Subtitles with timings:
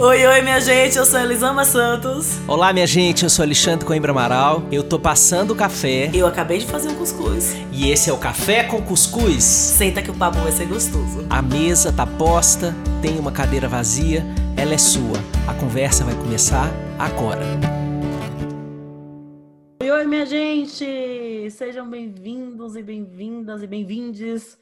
[0.00, 2.38] Oi, oi, minha gente, eu sou Elisama Santos.
[2.46, 4.62] Olá, minha gente, eu sou Alexandre Coimbra Amaral.
[4.70, 6.08] Eu tô passando o café.
[6.14, 7.56] Eu acabei de fazer um cuscuz.
[7.72, 9.42] E esse é o Café com Cuscuz.
[9.42, 11.26] Senta que o papo vai ser gostoso.
[11.28, 12.72] A mesa tá posta,
[13.02, 14.24] tem uma cadeira vazia,
[14.56, 15.18] ela é sua.
[15.48, 17.44] A conversa vai começar agora.
[19.82, 21.50] Oi, oi, minha gente!
[21.50, 24.56] Sejam bem-vindos e bem-vindas e bem-vindes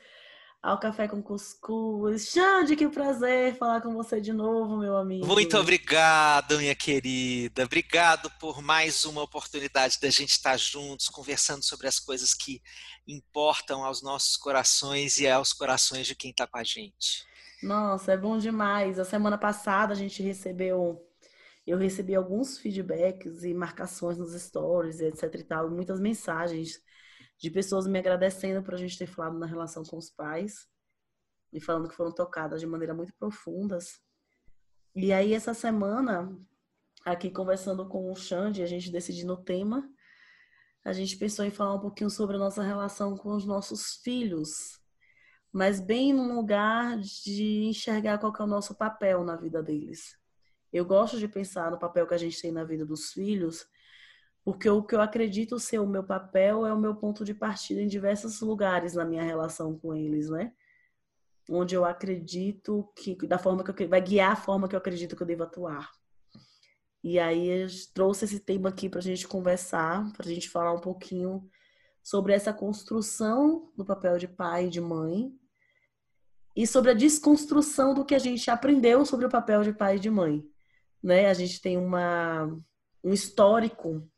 [0.66, 2.26] ao Café com Cuscuz.
[2.26, 5.24] Xande, que prazer falar com você de novo, meu amigo.
[5.24, 7.62] Muito obrigado, minha querida.
[7.62, 12.60] Obrigado por mais uma oportunidade da gente estar juntos, conversando sobre as coisas que
[13.06, 17.24] importam aos nossos corações e aos corações de quem está com a gente.
[17.62, 18.98] Nossa, é bom demais.
[18.98, 21.00] A semana passada a gente recebeu
[21.64, 26.80] eu recebi alguns feedbacks e marcações nos stories, etc e tal, muitas mensagens
[27.38, 30.68] de pessoas me agradecendo por a gente ter falado na relação com os pais
[31.52, 34.00] e falando que foram tocadas de maneira muito profundas.
[34.94, 36.34] E aí essa semana,
[37.04, 39.88] aqui conversando com o Xande, a gente decidindo o tema,
[40.84, 44.80] a gente pensou em falar um pouquinho sobre a nossa relação com os nossos filhos,
[45.52, 50.16] mas bem num lugar de enxergar qual é o nosso papel na vida deles.
[50.72, 53.66] Eu gosto de pensar no papel que a gente tem na vida dos filhos,
[54.46, 57.82] porque o que eu acredito ser o meu papel é o meu ponto de partida
[57.82, 60.52] em diversos lugares na minha relação com eles, né?
[61.50, 65.16] Onde eu acredito que da forma que eu vai guiar a forma que eu acredito
[65.16, 65.90] que eu devo atuar.
[67.02, 70.72] E aí eu trouxe esse tema aqui para a gente conversar, para a gente falar
[70.72, 71.50] um pouquinho
[72.00, 75.28] sobre essa construção do papel de pai e de mãe
[76.54, 80.00] e sobre a desconstrução do que a gente aprendeu sobre o papel de pai e
[80.00, 80.48] de mãe.
[81.02, 81.26] Né?
[81.26, 82.44] A gente tem uma,
[83.02, 84.08] um histórico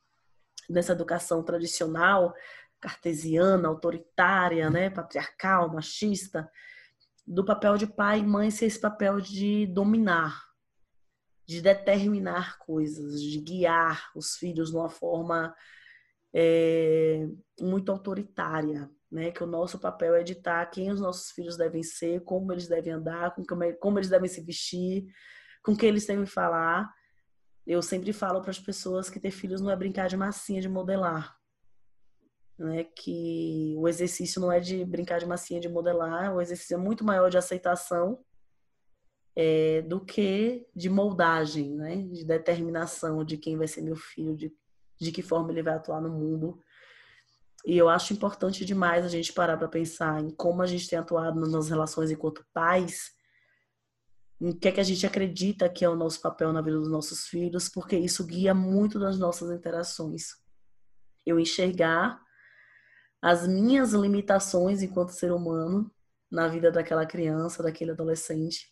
[0.68, 2.34] nessa educação tradicional,
[2.80, 6.50] cartesiana, autoritária, né, patriarcal, machista,
[7.26, 10.42] do papel de pai e mãe ser esse papel de dominar,
[11.46, 15.54] de determinar coisas, de guiar os filhos de uma forma
[16.34, 17.26] é,
[17.60, 19.30] muito autoritária, né?
[19.30, 22.92] Que o nosso papel é ditar quem os nossos filhos devem ser, como eles devem
[22.92, 23.34] andar,
[23.80, 25.06] como eles devem se vestir,
[25.62, 26.90] com quem eles devem falar.
[27.68, 30.70] Eu sempre falo para as pessoas que ter filhos não é brincar de massinha de
[30.70, 31.36] modelar.
[32.58, 32.84] Né?
[32.84, 37.04] Que o exercício não é de brincar de massinha de modelar, o exercício é muito
[37.04, 38.24] maior de aceitação
[39.36, 41.96] é, do que de moldagem, né?
[41.96, 44.50] de determinação de quem vai ser meu filho, de,
[44.98, 46.58] de que forma ele vai atuar no mundo.
[47.66, 50.98] E eu acho importante demais a gente parar para pensar em como a gente tem
[50.98, 53.17] atuado nas relações enquanto pais
[54.40, 56.90] o que é que a gente acredita que é o nosso papel na vida dos
[56.90, 60.28] nossos filhos, porque isso guia muito das nossas interações.
[61.26, 62.20] Eu enxergar
[63.20, 65.92] as minhas limitações enquanto ser humano
[66.30, 68.68] na vida daquela criança, daquele adolescente,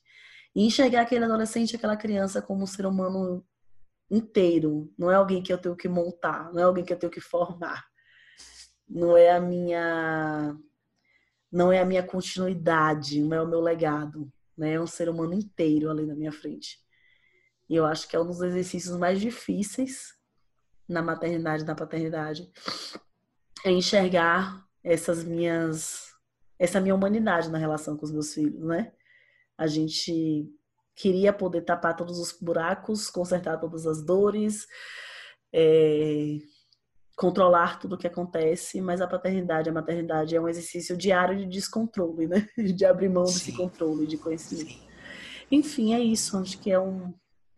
[0.55, 3.45] e enxergar aquele adolescente, aquela criança como um ser humano
[4.09, 7.11] inteiro, não é alguém que eu tenho que montar, não é alguém que eu tenho
[7.11, 7.85] que formar.
[8.89, 10.57] Não é a minha
[11.51, 14.75] não é a minha continuidade, não é o meu legado né?
[14.75, 16.79] É um ser humano inteiro ali na minha frente.
[17.69, 20.15] E eu acho que é um dos exercícios mais difíceis
[20.89, 22.49] na maternidade na paternidade
[23.65, 26.15] é enxergar essas minhas
[26.59, 28.93] essa minha humanidade na relação com os meus filhos, né?
[29.59, 30.49] A gente
[30.95, 34.67] queria poder tapar todos os buracos, consertar todas as dores,
[35.53, 36.39] é,
[37.17, 41.47] controlar tudo o que acontece, mas a paternidade, a maternidade é um exercício diário de
[41.47, 42.47] descontrole, né?
[42.57, 43.33] De abrir mão Sim.
[43.33, 44.69] desse controle, de conhecimento.
[44.69, 44.87] Sim.
[45.51, 46.37] Enfim, é isso.
[46.37, 47.15] Acho que é um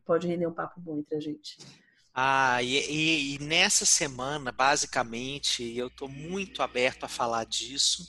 [0.06, 1.58] pode render um papo bom entre a gente.
[2.14, 8.08] Ah, e, e, e nessa semana, basicamente, eu estou muito aberto a falar disso,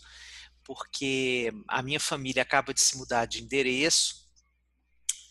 [0.64, 4.30] porque a minha família acaba de se mudar de endereço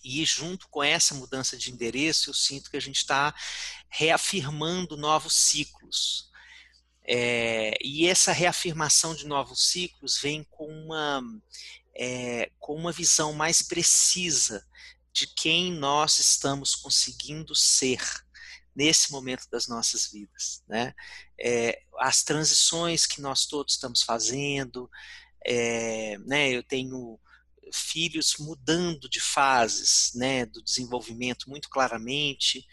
[0.04, 3.34] e junto com essa mudança de endereço, eu sinto que a gente está
[3.88, 5.77] reafirmando novos ciclos.
[7.04, 11.22] É, e essa reafirmação de novos ciclos vem com uma,
[11.94, 14.66] é, com uma visão mais precisa
[15.10, 18.00] de quem nós estamos conseguindo ser
[18.76, 20.62] nesse momento das nossas vidas.
[20.68, 20.94] Né?
[21.40, 24.88] É, as transições que nós todos estamos fazendo,
[25.44, 27.18] é, né, eu tenho
[27.72, 32.66] filhos mudando de fases né, do desenvolvimento muito claramente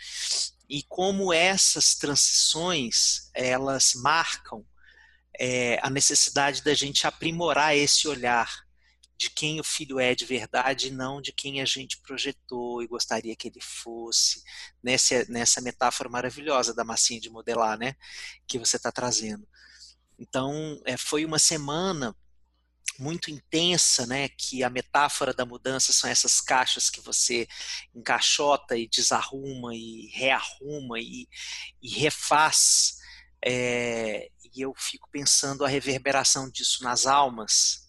[0.69, 4.65] e como essas transições elas marcam
[5.39, 8.65] é, a necessidade da gente aprimorar esse olhar
[9.17, 12.87] de quem o filho é de verdade e não de quem a gente projetou e
[12.87, 14.43] gostaria que ele fosse
[14.83, 17.95] nessa, nessa metáfora maravilhosa da massinha de modelar né,
[18.47, 19.47] que você está trazendo.
[20.19, 22.15] Então, é, foi uma semana
[22.99, 24.29] muito intensa, né?
[24.29, 27.47] Que a metáfora da mudança são essas caixas que você
[27.93, 31.27] encaixota e desarruma e rearruma e,
[31.81, 32.97] e refaz.
[33.43, 37.85] É, e eu fico pensando a reverberação disso nas almas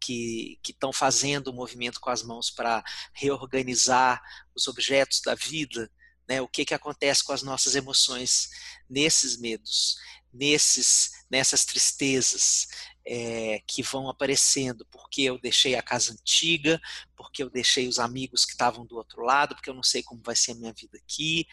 [0.00, 2.84] que estão fazendo o movimento com as mãos para
[3.14, 4.22] reorganizar
[4.54, 5.90] os objetos da vida,
[6.28, 6.40] né?
[6.42, 8.48] O que que acontece com as nossas emoções
[8.88, 9.96] nesses medos,
[10.32, 12.66] nesses, nessas tristezas,
[13.06, 16.80] é, que vão aparecendo, porque eu deixei a casa antiga,
[17.16, 20.22] porque eu deixei os amigos que estavam do outro lado, porque eu não sei como
[20.22, 21.46] vai ser a minha vida aqui.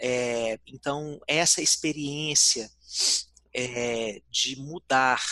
[0.00, 2.70] É, então, essa experiência
[3.54, 5.22] é, de mudar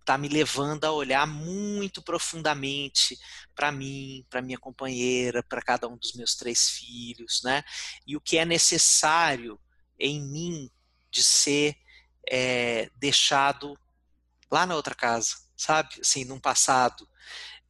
[0.00, 3.18] está me levando a olhar muito profundamente
[3.54, 7.64] para mim, para minha companheira, para cada um dos meus três filhos, né?
[8.06, 9.58] E o que é necessário
[9.98, 10.70] em mim
[11.10, 11.76] de ser
[12.30, 13.78] é, deixado
[14.50, 16.00] lá na outra casa, sabe?
[16.00, 17.08] Assim, num passado.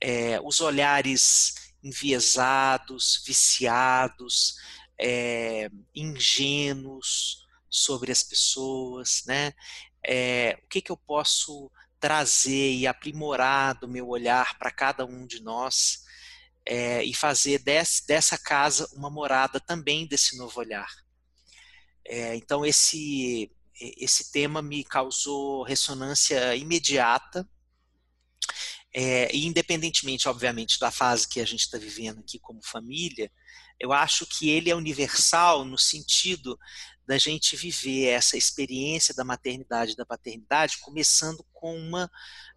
[0.01, 4.57] É, os olhares enviesados, viciados,
[4.99, 9.53] é, ingênuos sobre as pessoas, né?
[10.07, 15.27] É, o que, que eu posso trazer e aprimorar do meu olhar para cada um
[15.27, 16.05] de nós
[16.67, 20.89] é, e fazer desse, dessa casa uma morada também desse novo olhar.
[22.07, 23.51] É, então esse
[23.81, 27.49] esse tema me causou ressonância imediata,
[28.95, 33.31] é, e independentemente, obviamente, da fase que a gente está vivendo aqui como família,
[33.81, 36.59] eu acho que ele é universal no sentido
[37.05, 42.11] da gente viver essa experiência da maternidade e da paternidade, começando com uma,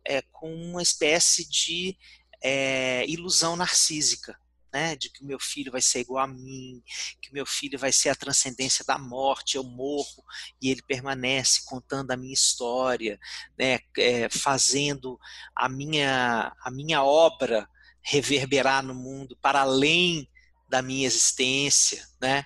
[0.05, 1.97] é, com uma espécie de
[2.41, 4.39] é, ilusão narcísica
[4.77, 6.83] né, de que o meu filho vai ser igual a mim,
[7.19, 10.23] que o meu filho vai ser a transcendência da morte, eu morro
[10.61, 13.19] e ele permanece contando a minha história,
[13.57, 15.19] né, é, fazendo
[15.55, 17.67] a minha, a minha obra
[18.03, 20.29] reverberar no mundo para além
[20.69, 22.45] da minha existência, né?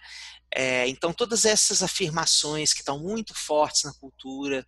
[0.54, 4.66] É, então todas essas afirmações que estão muito fortes na cultura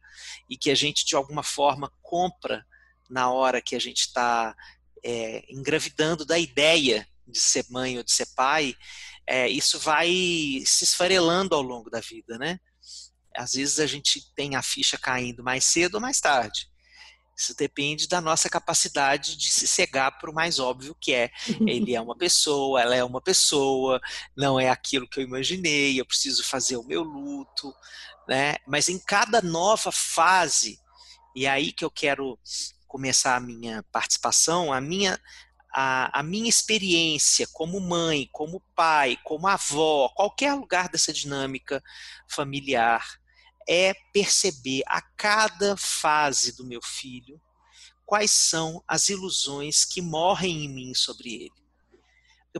[0.49, 2.65] e que a gente de alguma forma compra
[3.09, 4.55] na hora que a gente está
[5.03, 8.75] é, engravidando da ideia de ser mãe ou de ser pai,
[9.27, 10.09] é, isso vai
[10.65, 12.59] se esfarelando ao longo da vida, né?
[13.35, 16.69] Às vezes a gente tem a ficha caindo mais cedo ou mais tarde.
[17.35, 21.31] Isso depende da nossa capacidade de se cegar para o mais óbvio que é.
[21.67, 23.99] Ele é uma pessoa, ela é uma pessoa,
[24.37, 27.73] não é aquilo que eu imaginei, eu preciso fazer o meu luto,
[28.27, 28.55] né?
[28.67, 30.79] Mas em cada nova fase,
[31.35, 32.37] e é aí que eu quero
[32.87, 35.19] começar a minha participação, a minha
[35.73, 41.83] a, a, minha experiência como mãe, como pai, como avó, qualquer lugar dessa dinâmica
[42.29, 43.03] familiar,
[43.67, 47.41] é perceber a cada fase do meu filho
[48.05, 51.63] quais são as ilusões que morrem em mim sobre ele.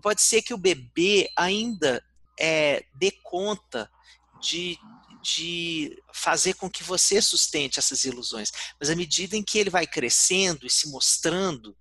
[0.01, 2.04] Pode ser que o bebê ainda
[2.39, 3.92] é, dê conta
[4.42, 4.80] de,
[5.21, 9.86] de fazer com que você sustente essas ilusões, mas à medida em que ele vai
[9.86, 11.77] crescendo e se mostrando,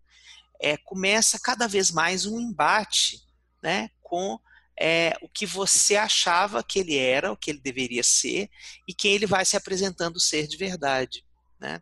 [0.63, 3.21] é, começa cada vez mais um embate
[3.61, 4.39] né, com
[4.79, 8.49] é, o que você achava que ele era, o que ele deveria ser,
[8.87, 11.25] e quem ele vai se apresentando ser de verdade.
[11.59, 11.81] Né?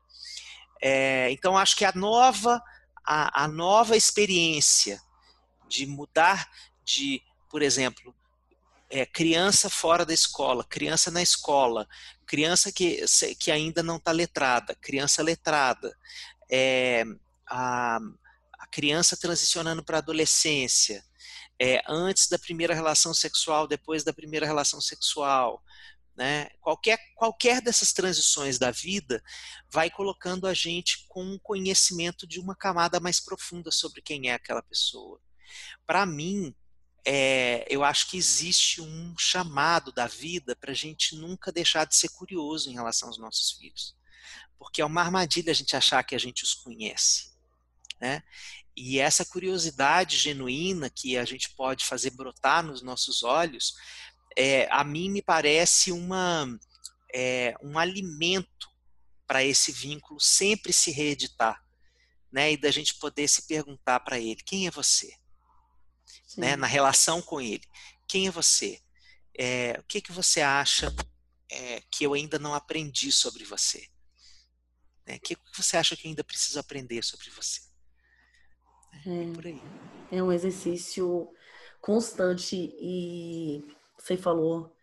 [0.83, 2.61] É, então, acho que a nova,
[3.05, 5.01] a, a nova experiência
[5.69, 6.51] de mudar
[6.83, 8.15] de, por exemplo,
[8.89, 11.87] é, criança fora da escola, criança na escola,
[12.27, 13.05] criança que,
[13.39, 15.95] que ainda não está letrada, criança letrada,
[16.51, 17.05] é,
[17.47, 17.99] a,
[18.71, 21.05] criança transicionando para a adolescência,
[21.61, 25.63] é, antes da primeira relação sexual, depois da primeira relação sexual,
[26.17, 26.51] né?
[26.61, 29.23] Qualquer, qualquer dessas transições da vida
[29.71, 34.35] vai colocando a gente com um conhecimento de uma camada mais profunda sobre quem é
[34.35, 35.21] aquela pessoa.
[35.87, 36.55] Para mim,
[37.07, 41.97] é, eu acho que existe um chamado da vida para a gente nunca deixar de
[41.97, 43.97] ser curioso em relação aos nossos filhos.
[44.59, 47.31] Porque é uma armadilha a gente achar que a gente os conhece.
[47.99, 48.23] Né?
[48.83, 53.75] E essa curiosidade genuína que a gente pode fazer brotar nos nossos olhos,
[54.35, 56.59] é, a mim me parece uma,
[57.15, 58.71] é, um alimento
[59.27, 61.63] para esse vínculo sempre se reeditar.
[62.33, 65.13] Né, e da gente poder se perguntar para ele: quem é você?
[66.39, 67.69] Né, na relação com ele:
[68.09, 68.81] quem é você?
[69.39, 70.91] É, o que, que você acha
[71.51, 73.87] é, que eu ainda não aprendi sobre você?
[75.07, 77.70] Né, o que, que você acha que eu ainda preciso aprender sobre você?
[79.07, 80.17] É.
[80.17, 81.29] É um exercício
[81.81, 83.65] constante e
[83.99, 84.75] você falou,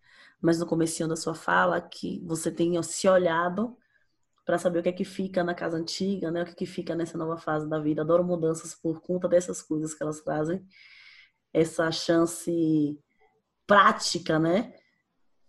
[0.42, 3.78] mas no começo da sua fala, que você tenha se olhado
[4.46, 6.42] para saber o que é que fica na casa antiga, né?
[6.42, 8.02] O que é que fica nessa nova fase da vida.
[8.02, 10.66] Adoro mudanças por conta dessas coisas que elas trazem.
[11.54, 12.98] Essa chance
[13.66, 14.74] prática, né?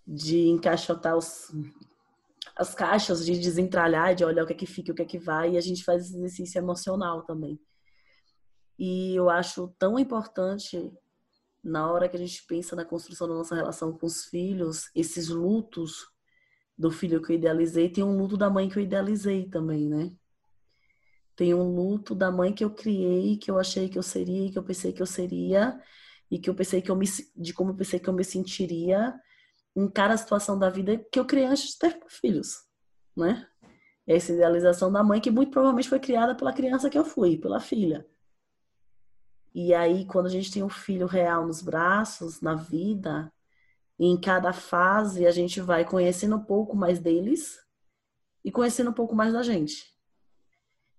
[0.05, 1.53] De encaixotar os,
[2.57, 5.19] as caixas, de desentralhar, de olhar o que é que fica, o que é que
[5.19, 5.53] vai.
[5.53, 7.61] E a gente faz exercício emocional também.
[8.79, 10.93] E eu acho tão importante
[11.63, 15.29] na hora que a gente pensa na construção da nossa relação com os filhos, esses
[15.29, 16.07] lutos
[16.77, 20.13] do filho que eu idealizei, tem um luto da mãe que eu idealizei também, né?
[21.35, 24.59] Tem um luto da mãe que eu criei, que eu achei que eu seria, que
[24.59, 25.81] eu pensei que eu seria,
[26.31, 27.07] e que eu pensei que eu me
[27.37, 29.15] de como eu pensei que eu me sentiria
[29.75, 32.57] em cada situação da vida que eu criei antes de ter filhos,
[33.17, 33.47] né?
[34.07, 37.61] Essa idealização da mãe que muito provavelmente foi criada pela criança que eu fui, pela
[37.61, 38.07] filha.
[39.61, 43.33] E aí, quando a gente tem um filho real nos braços, na vida,
[43.99, 47.59] em cada fase a gente vai conhecendo um pouco mais deles
[48.45, 49.93] e conhecendo um pouco mais da gente.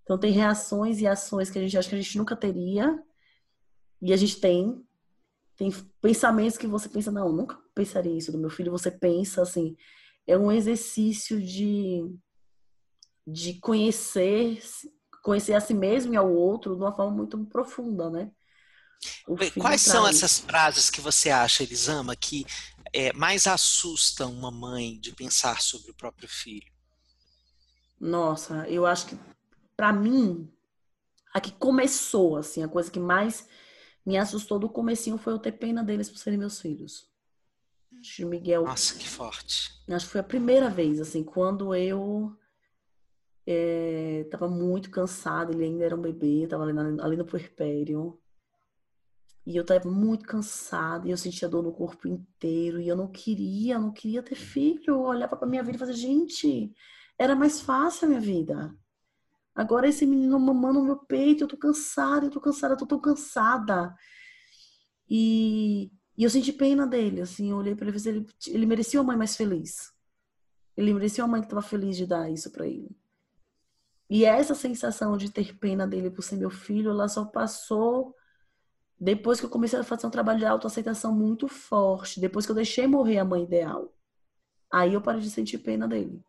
[0.02, 3.02] Então tem reações e ações que a gente acha que a gente nunca teria
[4.02, 4.86] e a gente tem.
[5.56, 8.72] Tem pensamentos que você pensa, não, nunca pensaria isso do meu filho.
[8.72, 9.74] Você pensa assim,
[10.26, 12.14] é um exercício de,
[13.26, 14.60] de conhecer,
[15.24, 18.30] conhecer a si mesmo e ao outro de uma forma muito profunda, né?
[19.58, 22.44] Quais são essas frases que você acha, Elisama, que
[22.92, 26.70] é, mais assustam uma mãe de pensar sobre o próprio filho?
[27.98, 29.18] Nossa, eu acho que
[29.76, 30.50] para mim
[31.32, 33.48] a que começou assim, a coisa que mais
[34.04, 37.08] me assustou do comecinho foi eu ter pena deles por serem meus filhos.
[38.02, 38.64] Que Miguel.
[38.64, 39.70] Nossa, que forte.
[39.88, 42.36] Acho que foi a primeira vez assim, quando eu
[43.46, 48.19] é, tava muito cansada, ele ainda era um bebê, tava ali, ali no puerpério.
[49.50, 53.08] E eu estava muito cansada, e eu sentia dor no corpo inteiro, e eu não
[53.08, 54.80] queria, não queria ter filho.
[54.86, 56.72] Eu olhava para minha vida e fazer, gente,
[57.18, 58.72] era mais fácil a minha vida.
[59.52, 62.86] Agora esse menino mamando no meu peito, eu tô cansada, eu tô cansada, eu tô
[62.86, 63.92] tão cansada.
[65.08, 69.00] E, e eu senti pena dele, assim, eu olhei para ele e ele, ele merecia
[69.00, 69.92] uma mãe mais feliz.
[70.76, 72.96] Ele merecia uma mãe que estava feliz de dar isso para ele.
[74.08, 78.14] E essa sensação de ter pena dele por ser meu filho, ela só passou
[79.00, 82.56] depois que eu comecei a fazer um trabalho de autoaceitação muito forte, depois que eu
[82.56, 83.96] deixei morrer a mãe ideal,
[84.70, 86.22] aí eu parei de sentir pena dele.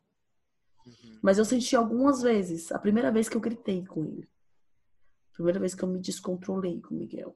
[0.85, 1.19] Uhum.
[1.21, 4.29] Mas eu senti algumas vezes, a primeira vez que eu gritei com ele.
[5.31, 7.35] A primeira vez que eu me descontrolei com o Miguel.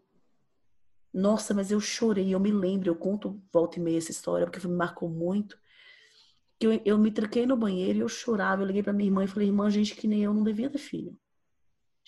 [1.13, 4.65] Nossa, mas eu chorei, eu me lembro, eu conto volta e meia essa história, porque
[4.65, 5.59] me marcou muito.
[6.57, 8.61] Que eu, eu me tranquei no banheiro e eu chorava.
[8.61, 10.77] Eu liguei pra minha irmã e falei, irmã, gente que nem eu não devia ter
[10.77, 11.17] filho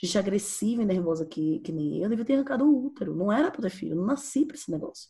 [0.06, 3.16] gente agressiva e nervosa que, que nem eu, eu devia ter arrancado um útero.
[3.16, 5.10] Não era pra ter filho, eu não nasci pra esse negócio.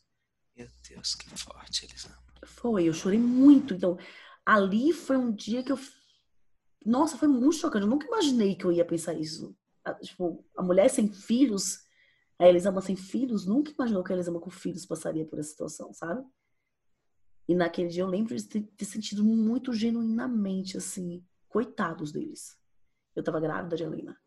[0.56, 2.17] Meu Deus, que forte, Elisama.
[2.46, 3.74] Foi, eu chorei muito.
[3.74, 3.98] Então,
[4.46, 5.79] ali foi um dia que eu.
[6.86, 7.84] Nossa, foi muito chocante.
[7.84, 9.56] Eu nunca imaginei que eu ia pensar isso.
[9.84, 11.82] A, tipo, a mulher sem filhos,
[12.39, 15.94] a Elisama sem filhos, nunca imaginou que a Elisama com filhos passaria por essa situação,
[15.94, 16.25] sabe?
[17.48, 22.58] E naquele dia eu lembro de ter, ter sentido muito genuinamente, assim, coitados deles.
[23.15, 24.17] Eu tava grávida de Helena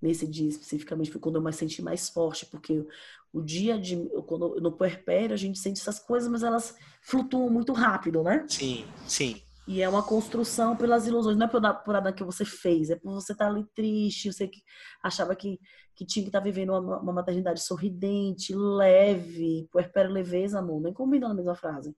[0.00, 2.86] nesse dia especificamente foi quando eu me senti mais forte, porque
[3.32, 7.72] o dia de quando no puerpério a gente sente essas coisas, mas elas flutuam muito
[7.72, 8.44] rápido, né?
[8.48, 9.42] Sim, sim.
[9.66, 12.96] E é uma construção pelas ilusões, não é por, por nada que você fez, é
[12.96, 14.62] por você estar ali triste, você que
[15.02, 15.60] achava que,
[15.94, 21.28] que tinha que estar vivendo uma, uma maternidade sorridente, leve, puerpério leveza, amor, nem combina
[21.28, 21.94] na mesma frase.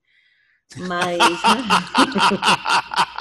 [0.77, 1.19] Mas.
[1.19, 1.37] Né?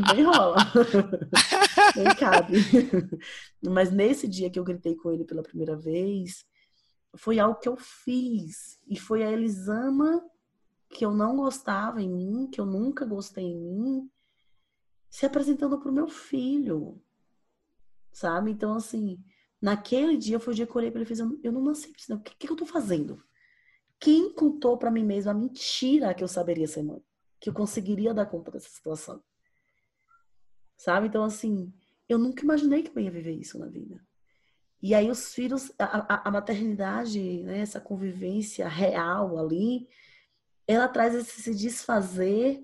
[0.14, 0.56] Nem rola.
[1.96, 2.54] Nem cabe.
[3.62, 6.44] Mas nesse dia que eu gritei com ele pela primeira vez,
[7.16, 8.80] foi algo que eu fiz.
[8.88, 10.22] E foi a Elisama
[10.88, 14.10] que eu não gostava em mim, que eu nunca gostei em mim,
[15.08, 17.00] se apresentando pro meu filho.
[18.12, 18.50] Sabe?
[18.50, 19.22] Então, assim,
[19.60, 21.92] naquele dia foi o dia que eu olhei pra ele e fiz, eu não nasci
[21.92, 23.22] pra O que, que eu tô fazendo?
[24.00, 27.02] Quem contou para mim mesma a mentira que eu saberia ser mãe?
[27.38, 29.22] Que eu conseguiria dar conta dessa situação?
[30.76, 31.08] Sabe?
[31.08, 31.72] Então, assim,
[32.10, 34.04] eu nunca imaginei que eu ia viver isso na vida.
[34.82, 39.86] E aí os filhos, a, a, maternidade, né, essa convivência real ali,
[40.66, 42.62] ela traz esse se desfazer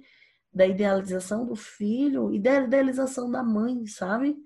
[0.52, 4.36] da idealização do filho e da idealização da mãe, sabe?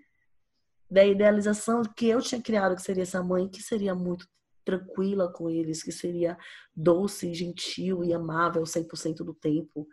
[0.90, 4.26] Da idealização que eu tinha criado que seria essa mãe, que seria muito
[4.64, 6.36] tranquila com eles, que seria
[6.74, 9.88] doce, gentil e amável 100% do tempo.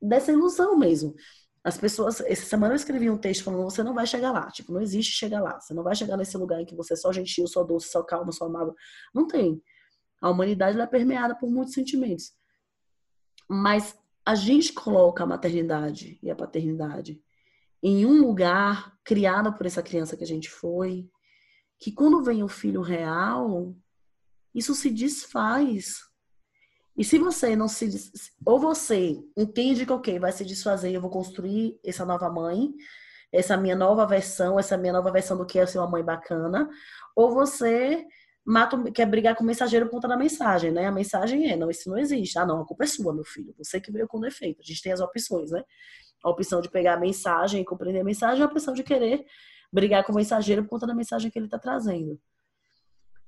[0.00, 1.14] Dessa ilusão mesmo.
[1.64, 4.72] As pessoas, essa semana eu escrevi um texto falando, você não vai chegar lá, tipo,
[4.72, 5.60] não existe chegar lá.
[5.60, 8.02] Você não vai chegar nesse lugar em que você é só gentil, só doce, só
[8.02, 8.74] calma, só amável.
[9.14, 9.62] Não tem.
[10.20, 12.32] A humanidade é permeada por muitos sentimentos.
[13.48, 17.22] Mas a gente coloca a maternidade e a paternidade
[17.82, 21.10] em um lugar criado por essa criança que a gente foi,
[21.78, 23.74] que quando vem o filho real,
[24.54, 26.00] isso se desfaz.
[26.96, 27.88] E se você não se.
[28.44, 32.72] Ou você entende que, ok, vai se desfazer, eu vou construir essa nova mãe,
[33.32, 36.68] essa minha nova versão, essa minha nova versão do que é ser uma mãe bacana,
[37.16, 38.04] ou você
[38.44, 40.86] mata, quer brigar com o mensageiro por conta da mensagem, né?
[40.86, 42.38] A mensagem é: não, isso não existe.
[42.38, 43.54] Ah, não, a culpa é sua, meu filho.
[43.58, 44.60] Você que veio com defeito.
[44.60, 45.62] A gente tem as opções, né?
[46.24, 49.24] A opção de pegar a mensagem e compreender a mensagem, a opção de querer
[49.72, 52.20] brigar com o mensageiro por conta da mensagem que ele está trazendo.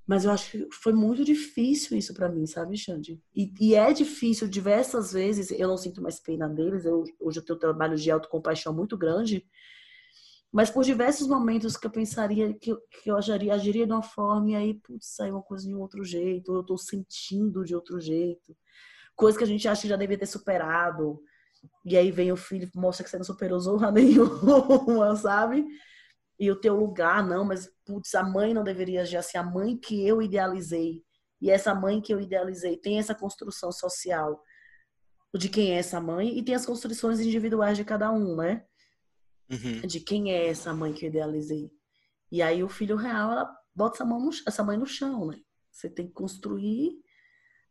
[0.07, 3.21] Mas eu acho que foi muito difícil isso para mim, sabe, Xande?
[3.35, 7.45] E, e, é difícil diversas vezes, eu não sinto mais pena deles, eu, hoje eu
[7.45, 9.47] tenho um trabalho de autocompaixão muito grande,
[10.55, 14.51] mas por diversos momentos que eu pensaria que, que eu agiria, agiria de uma forma
[14.51, 17.75] e aí, putz, saiu uma coisa de um outro jeito, ou eu tô sentindo de
[17.75, 18.57] outro jeito.
[19.17, 21.21] Coisa que a gente acha que já devia ter superado.
[21.85, 25.67] E aí vem o filho, mostra que você não superou zorra nenhuma, sabe?
[26.39, 29.77] E o teu lugar, não, mas putz, a mãe não deveria agir assim, a mãe
[29.77, 31.03] que eu idealizei.
[31.41, 34.43] E essa mãe que eu idealizei tem essa construção social
[35.37, 38.65] de quem é essa mãe e tem as construções individuais de cada um, né?
[39.51, 39.81] Uhum.
[39.87, 41.71] De quem é essa mãe que eu idealizei.
[42.31, 45.39] E aí o filho real, ela bota essa, mão no, essa mãe no chão, né?
[45.71, 46.93] Você tem que construir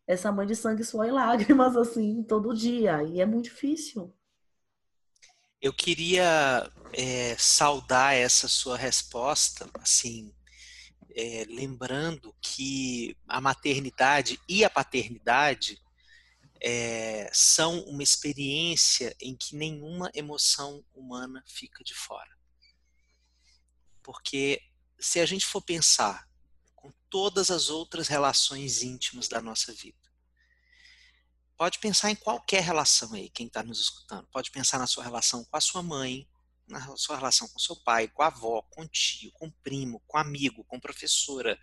[0.05, 3.01] essa mãe de sangue, suor e lágrimas, assim, todo dia.
[3.03, 4.13] E é muito difícil.
[5.63, 10.35] Eu queria é, saudar essa sua resposta, assim,
[11.15, 15.81] é, lembrando que a maternidade e a paternidade
[16.59, 22.37] é, são uma experiência em que nenhuma emoção humana fica de fora.
[24.03, 24.61] Porque
[24.99, 26.27] se a gente for pensar
[26.75, 30.02] com todas as outras relações íntimas da nossa vida,
[31.63, 34.27] Pode pensar em qualquer relação aí, quem está nos escutando.
[34.33, 36.27] Pode pensar na sua relação com a sua mãe,
[36.67, 40.01] na sua relação com seu pai, com a avó, com o tio, com o primo,
[40.05, 41.57] com amigo, com professora,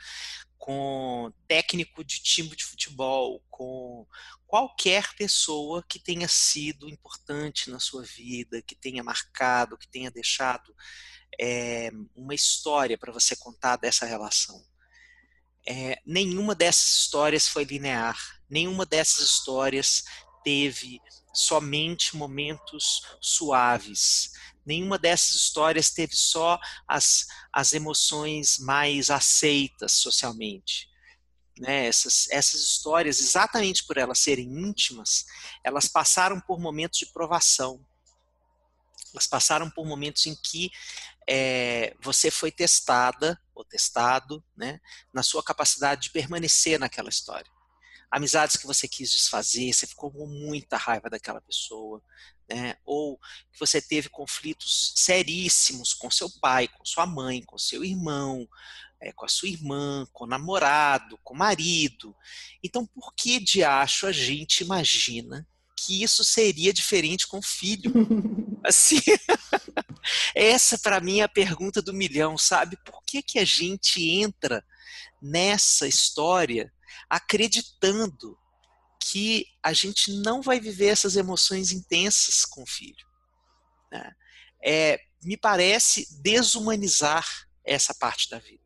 [0.57, 4.07] com técnico de time de futebol, com
[4.47, 10.75] qualquer pessoa que tenha sido importante na sua vida, que tenha marcado, que tenha deixado
[11.38, 14.64] é, uma história para você contar dessa relação.
[15.66, 18.16] É, nenhuma dessas histórias foi linear,
[18.49, 20.05] nenhuma dessas histórias
[20.42, 21.01] teve
[21.33, 24.33] somente momentos suaves.
[24.64, 30.88] Nenhuma dessas histórias teve só as, as emoções mais aceitas socialmente.
[31.59, 31.87] Né?
[31.87, 35.27] Essas, essas histórias, exatamente por elas serem íntimas,
[35.64, 37.85] elas passaram por momentos de provação.
[39.12, 40.70] Elas passaram por momentos em que
[41.29, 44.81] é, você foi testada ou testado né,
[45.12, 47.51] na sua capacidade de permanecer naquela história
[48.11, 52.03] amizades que você quis desfazer, você ficou com muita raiva daquela pessoa,
[52.49, 52.77] né?
[52.85, 53.16] ou
[53.53, 58.49] que você teve conflitos seríssimos com seu pai, com sua mãe, com seu irmão,
[59.01, 62.14] é, com a sua irmã, com o namorado, com o marido.
[62.62, 65.46] Então, por que de acho a gente imagina
[65.87, 67.93] que isso seria diferente com o filho?
[68.64, 69.01] Assim,
[70.35, 72.77] essa para mim é a pergunta do milhão, sabe?
[72.85, 74.64] Por que que a gente entra
[75.21, 76.73] nessa história
[77.09, 78.38] acreditando
[79.03, 83.07] que a gente não vai viver essas emoções intensas com o filho.
[83.90, 84.12] Né?
[84.62, 87.27] É, me parece desumanizar
[87.64, 88.61] essa parte da vida.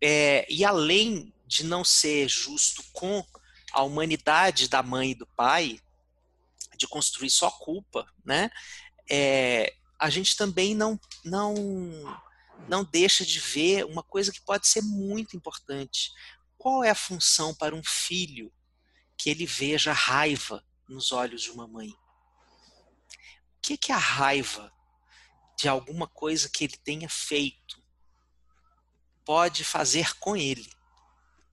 [0.00, 3.24] É, e além de não ser justo com
[3.78, 5.80] a humanidade da mãe e do pai,
[6.76, 8.50] de construir só culpa, né?
[9.08, 11.54] É, a gente também não, não,
[12.68, 16.10] não deixa de ver uma coisa que pode ser muito importante.
[16.56, 18.52] Qual é a função para um filho
[19.16, 21.90] que ele veja raiva nos olhos de uma mãe?
[21.90, 24.72] O que, que a raiva
[25.56, 27.80] de alguma coisa que ele tenha feito
[29.24, 30.68] pode fazer com ele?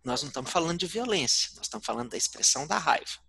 [0.06, 3.26] Nós não estamos falando de violência, nós estamos falando da expressão da raiva.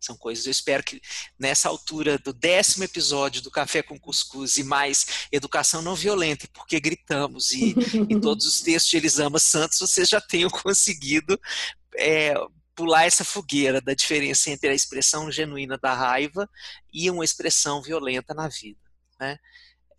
[0.00, 1.00] São coisas, eu espero que
[1.38, 6.80] nessa altura do décimo episódio do Café com Cuscuz e mais Educação Não Violenta, porque
[6.80, 7.76] gritamos e
[8.10, 11.40] em todos os textos de Elisama Santos vocês já tenham conseguido
[11.96, 12.34] é,
[12.74, 16.50] pular essa fogueira da diferença entre a expressão genuína da raiva
[16.92, 18.80] e uma expressão violenta na vida.
[19.20, 19.38] Né?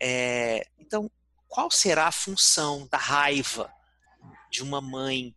[0.02, 1.10] É, então,
[1.48, 3.72] qual será a função da raiva
[4.50, 5.34] de uma mãe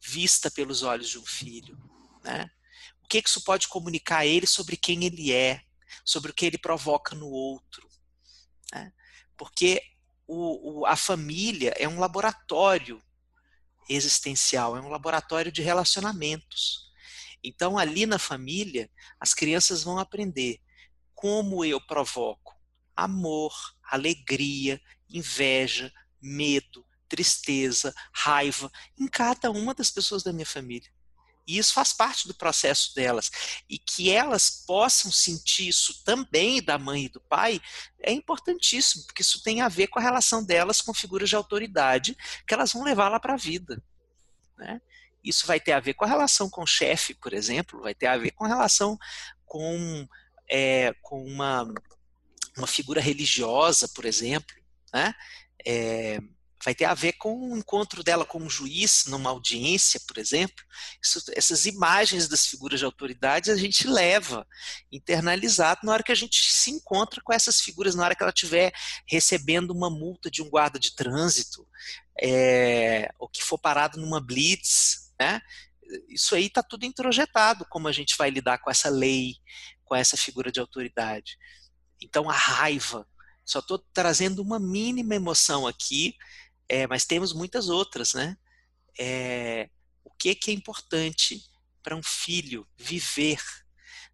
[0.00, 1.78] vista pelos olhos de um filho?
[2.24, 2.50] Né?
[3.02, 5.62] o que isso pode comunicar a ele sobre quem ele é,
[6.04, 7.88] sobre o que ele provoca no outro.
[8.70, 8.92] Né?
[9.34, 9.82] Porque
[10.26, 13.02] o, o, a família é um laboratório
[13.88, 16.92] existencial, é um laboratório de relacionamentos.
[17.42, 20.60] Então, ali na família, as crianças vão aprender
[21.14, 22.54] como eu provoco
[22.94, 23.54] amor,
[23.90, 30.90] alegria, inveja, medo, tristeza, raiva em cada uma das pessoas da minha família.
[31.48, 33.30] E isso faz parte do processo delas.
[33.70, 37.58] E que elas possam sentir isso também da mãe e do pai
[38.00, 42.14] é importantíssimo, porque isso tem a ver com a relação delas com figuras de autoridade
[42.46, 43.82] que elas vão levar lá para a vida.
[44.58, 44.78] Né?
[45.24, 48.06] Isso vai ter a ver com a relação com o chefe, por exemplo, vai ter
[48.06, 48.98] a ver com a relação
[49.46, 50.06] com,
[50.50, 51.66] é, com uma,
[52.58, 54.54] uma figura religiosa, por exemplo.
[54.92, 55.14] Né?
[55.64, 56.20] É,
[56.64, 60.64] vai ter a ver com o encontro dela com um juiz numa audiência, por exemplo.
[61.02, 64.46] Isso, essas imagens das figuras de autoridade a gente leva
[64.90, 68.32] internalizado na hora que a gente se encontra com essas figuras, na hora que ela
[68.32, 68.72] estiver
[69.06, 71.66] recebendo uma multa de um guarda de trânsito,
[72.20, 75.40] é, ou que for parado numa blitz, né?
[76.08, 79.36] Isso aí está tudo introjetado, como a gente vai lidar com essa lei,
[79.84, 81.38] com essa figura de autoridade.
[82.00, 83.06] Então, a raiva,
[83.44, 86.14] só estou trazendo uma mínima emoção aqui,
[86.68, 88.36] é, mas temos muitas outras, né?
[88.98, 89.70] É,
[90.04, 91.42] o que, que é importante
[91.82, 93.40] para um filho viver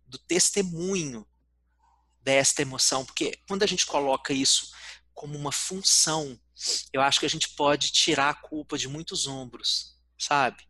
[0.07, 1.27] do testemunho
[2.21, 3.05] desta emoção?
[3.05, 4.71] Porque quando a gente coloca isso
[5.13, 6.39] como uma função,
[6.93, 10.65] eu acho que a gente pode tirar a culpa de muitos ombros, sabe?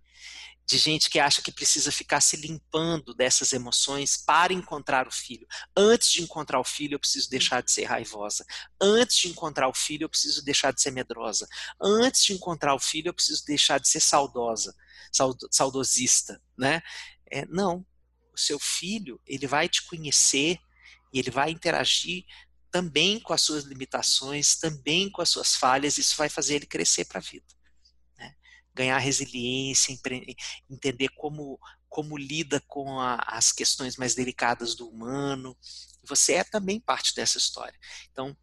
[0.67, 5.47] De gente que acha que precisa ficar se limpando dessas emoções para encontrar o filho.
[5.77, 8.47] Antes de encontrar o filho, eu preciso deixar de ser raivosa.
[8.81, 11.47] Antes de encontrar o filho, eu preciso deixar de ser medrosa.
[11.81, 14.75] Antes de encontrar o filho, eu preciso deixar de ser saudosa,
[15.51, 16.83] saudosista, né?
[17.31, 17.85] É, não.
[18.33, 20.59] O seu filho, ele vai te conhecer
[21.13, 22.25] e ele vai interagir
[22.71, 27.05] também com as suas limitações, também com as suas falhas, isso vai fazer ele crescer
[27.05, 27.54] para a vida
[28.75, 29.97] ganhar resiliência,
[30.69, 31.59] entender como,
[31.89, 35.57] como lida com a, as questões mais delicadas do humano.
[36.03, 37.79] Você é também parte dessa história.
[38.11, 38.37] Então,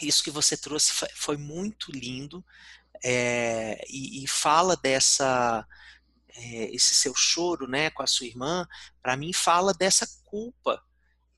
[0.00, 2.44] isso que você trouxe foi, muito lindo
[3.04, 5.66] é, e, e, fala dessa
[6.34, 8.66] é, esse seu choro, né, com a sua irmã.
[9.02, 10.82] Para mim, fala dessa culpa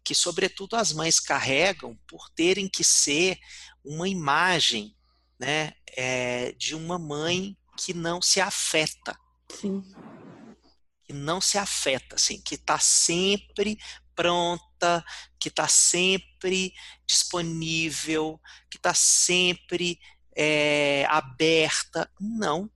[0.05, 3.39] que, sobretudo, as mães carregam por terem que ser
[3.85, 4.97] uma imagem,
[5.39, 9.19] né, é, de uma mãe que não se afeta.
[9.51, 9.83] Sim.
[11.05, 13.79] Que não se afeta, assim, que está sempre
[14.15, 15.05] pronta,
[15.39, 16.73] que está sempre
[17.07, 19.99] disponível, que está sempre
[20.37, 22.11] é, aberta.
[22.21, 22.71] Não.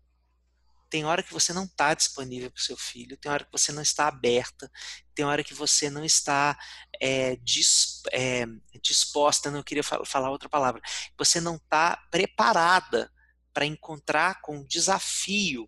[0.88, 3.72] Tem hora que você não está disponível para o seu filho, tem hora que você
[3.72, 4.70] não está aberta,
[5.14, 6.56] tem hora que você não está
[7.00, 8.46] é, dis, é,
[8.80, 10.80] disposta, não queria falar outra palavra,
[11.18, 13.10] você não está preparada
[13.56, 15.66] para encontrar com o desafio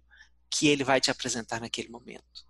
[0.50, 2.46] que ele vai te apresentar naquele momento.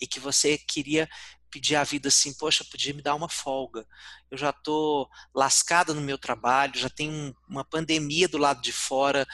[0.00, 1.08] E que você queria
[1.50, 3.84] pedir à vida assim, poxa, podia me dar uma folga.
[4.30, 9.26] Eu já estou lascada no meu trabalho, já tem uma pandemia do lado de fora,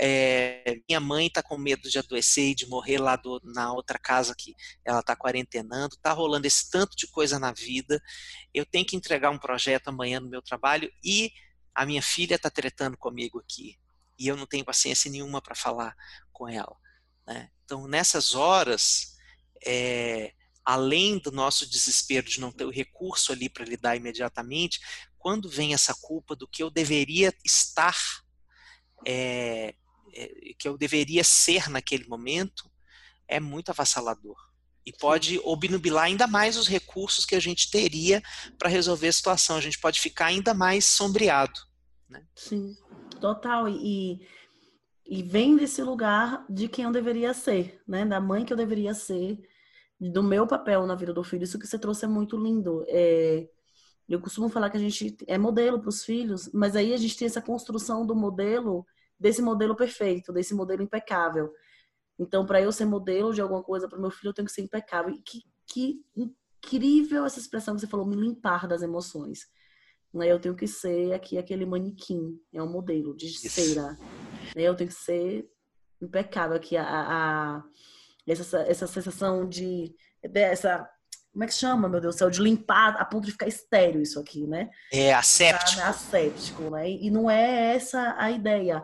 [0.00, 4.00] é, minha mãe está com medo de adoecer e de morrer lá do, na outra
[4.00, 8.02] casa que ela está quarentenando, está rolando esse tanto de coisa na vida,
[8.52, 11.30] eu tenho que entregar um projeto amanhã no meu trabalho e
[11.72, 13.78] a minha filha está tretando comigo aqui
[14.18, 15.94] e eu não tenho paciência nenhuma para falar
[16.32, 16.76] com ela.
[17.26, 17.50] Né?
[17.64, 19.16] Então, nessas horas,
[19.64, 20.32] é,
[20.64, 24.80] além do nosso desespero de não ter o recurso ali para lidar imediatamente,
[25.18, 27.96] quando vem essa culpa do que eu deveria estar,
[29.06, 29.74] é,
[30.14, 30.28] é,
[30.58, 32.70] que eu deveria ser naquele momento,
[33.26, 34.36] é muito avassalador.
[34.84, 38.22] E pode obnubilar ainda mais os recursos que a gente teria
[38.58, 39.56] para resolver a situação.
[39.56, 41.60] A gente pode ficar ainda mais sombreado.
[42.08, 42.24] Né?
[42.34, 42.74] Sim.
[43.20, 43.68] Total.
[43.68, 44.26] E,
[45.06, 48.04] e vem desse lugar de quem eu deveria ser, né?
[48.04, 49.40] Da mãe que eu deveria ser,
[50.00, 51.44] do meu papel na vida do filho.
[51.44, 52.84] Isso que você trouxe é muito lindo.
[52.88, 53.48] É,
[54.08, 57.16] eu costumo falar que a gente é modelo para os filhos, mas aí a gente
[57.16, 58.86] tem essa construção do modelo,
[59.18, 61.52] desse modelo perfeito, desse modelo impecável.
[62.18, 64.62] Então, para eu ser modelo de alguma coisa para meu filho, eu tenho que ser
[64.62, 65.14] impecável.
[65.14, 69.46] E que, que incrível essa expressão que você falou, me limpar das emoções.
[70.12, 70.30] Né?
[70.30, 73.96] Eu tenho que ser aqui aquele manequim, é um modelo de cera.
[74.54, 74.62] Né?
[74.62, 75.48] Eu tenho que ser
[76.00, 77.64] impecável aqui a, a,
[78.26, 80.88] essa, essa sensação de dessa
[81.32, 84.00] como é que chama, meu Deus do céu, de limpar a ponto de ficar estéreo
[84.00, 84.70] isso aqui, né?
[84.92, 85.82] É asséptico.
[85.82, 86.90] Asséptico, né?
[86.90, 88.82] E não é essa a ideia.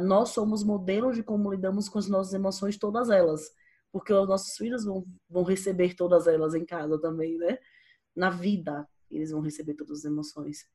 [0.00, 3.50] Nós somos modelos de como lidamos com as nossas emoções, todas elas.
[3.92, 7.58] Porque os nossos filhos vão, vão receber todas elas em casa também, né?
[8.16, 10.66] Na vida eles vão receber todas as emoções.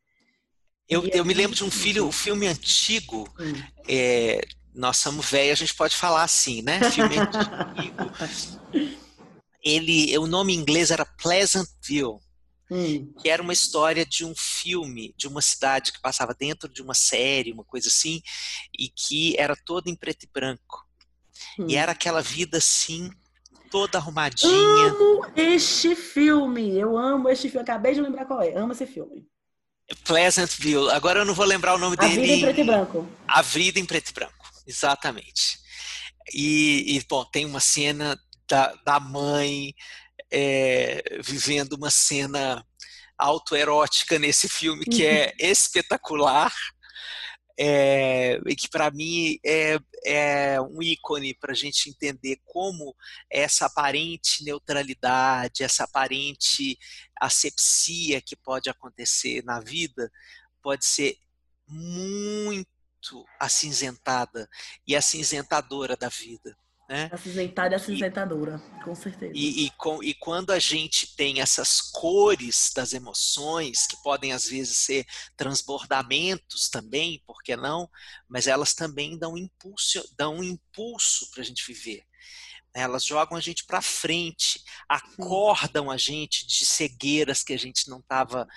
[0.87, 3.53] Eu, eu me lembro de um filho, um filme antigo, hum.
[3.87, 4.41] é,
[4.73, 6.79] nós somos velhos, a gente pode falar assim, né?
[6.89, 8.99] Filme antigo.
[9.63, 12.19] Ele, o nome em inglês era Pleasantville.
[12.71, 13.13] hum.
[13.19, 16.93] que era uma história de um filme, de uma cidade que passava dentro de uma
[16.93, 18.21] série, uma coisa assim,
[18.77, 20.87] e que era toda em preto e branco.
[21.59, 21.67] Hum.
[21.67, 23.11] E era aquela vida assim,
[23.69, 24.51] toda arrumadinha.
[24.51, 29.27] Amo este filme, eu amo este filme, acabei de lembrar qual é, amo esse filme.
[30.03, 32.19] Pleasantville, agora eu não vou lembrar o nome A dele.
[32.19, 33.07] A Vida em Preto e Branco.
[33.27, 35.59] A Vida em Preto e Branco, exatamente.
[36.33, 39.73] E, e bom, tem uma cena da, da mãe
[40.31, 42.63] é, vivendo uma cena
[43.17, 45.49] autoerótica nesse filme que é uhum.
[45.49, 46.53] espetacular
[47.61, 52.95] é, e que para mim é, é, um ícone para a gente entender como
[53.29, 56.79] essa aparente neutralidade, essa aparente
[57.19, 60.09] asepsia que pode acontecer na vida
[60.61, 61.17] pode ser
[61.67, 62.67] muito
[63.37, 64.47] acinzentada
[64.87, 66.55] e acinzentadora da vida.
[66.89, 67.07] Né?
[67.11, 69.31] E acinzentadora, com certeza.
[69.35, 74.47] E, e, com, e quando a gente tem essas cores das emoções, que podem às
[74.47, 75.05] vezes ser
[75.37, 77.87] transbordamentos também, por que não?
[78.27, 82.03] Mas elas também dão impulso, dão um impulso para a gente viver.
[82.73, 87.99] Elas jogam a gente para frente, acordam a gente de cegueiras que a gente não
[87.99, 88.47] estava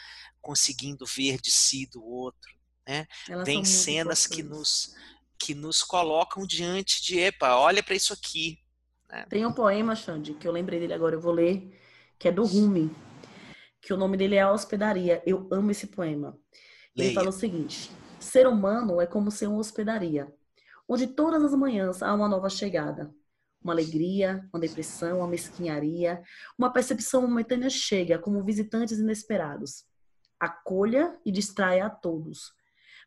[0.40, 2.50] conseguindo ver de si do outro.
[2.88, 3.06] Né?
[3.44, 4.94] Tem cenas que nos
[5.44, 8.60] que nos colocam diante de, epa, olha para isso aqui.
[9.10, 9.26] Né?
[9.28, 11.76] Tem um poema, Xande, que eu lembrei dele agora, eu vou ler,
[12.16, 12.94] que é do Rumi,
[13.80, 15.20] que o nome dele é A Hospedaria.
[15.26, 16.38] Eu amo esse poema.
[16.94, 17.14] Ele Leia.
[17.14, 20.32] fala o seguinte: ser humano é como ser uma hospedaria,
[20.88, 23.12] onde todas as manhãs há uma nova chegada.
[23.60, 26.22] Uma alegria, uma depressão, uma mesquinharia,
[26.58, 29.84] uma percepção momentânea chega como visitantes inesperados.
[30.38, 32.52] Acolha e distraia a todos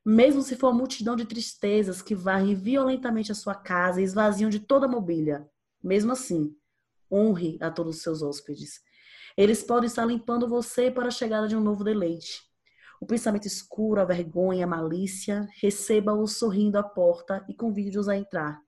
[0.05, 4.49] mesmo se for uma multidão de tristezas que varrem violentamente a sua casa e esvaziam
[4.49, 5.49] de toda a mobília.
[5.83, 6.55] Mesmo assim,
[7.11, 8.81] honre a todos os seus hóspedes.
[9.35, 12.43] Eles podem estar limpando você para a chegada de um novo deleite.
[13.01, 18.61] O pensamento escuro, a vergonha, a malícia, receba-os sorrindo à porta e convide-os a entrar.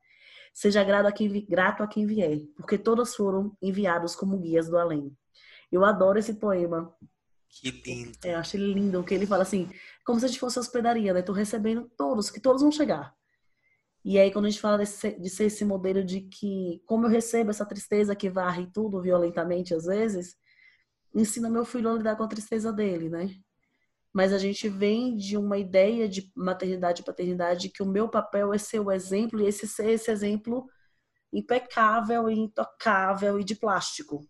[0.54, 4.78] Seja grato a, quem, grato a quem vier, porque todos foram enviados como guias do
[4.78, 5.16] além.
[5.72, 6.92] Eu adoro esse poema.
[7.50, 8.18] Que lindo.
[8.24, 9.70] É, eu acho ele lindo, que ele fala assim,
[10.06, 11.22] como se a gente fosse hospedaria, né?
[11.22, 13.16] Tô recebendo todos, que todos vão chegar.
[14.06, 17.10] E aí, quando a gente fala desse, de ser esse modelo de que, como eu
[17.10, 20.36] recebo essa tristeza que varre tudo violentamente às vezes,
[21.14, 23.36] ensina meu filho a lidar com a tristeza dele, né?
[24.14, 28.54] Mas a gente vem de uma ideia de maternidade e paternidade que o meu papel
[28.54, 30.68] é ser o exemplo e esse ser esse exemplo
[31.32, 34.26] impecável e intocável e de plástico,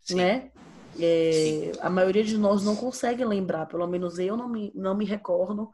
[0.00, 0.16] Sim.
[0.16, 0.52] né?
[1.00, 5.04] É, a maioria de nós não consegue lembrar, pelo menos eu não me, não me
[5.04, 5.70] recordo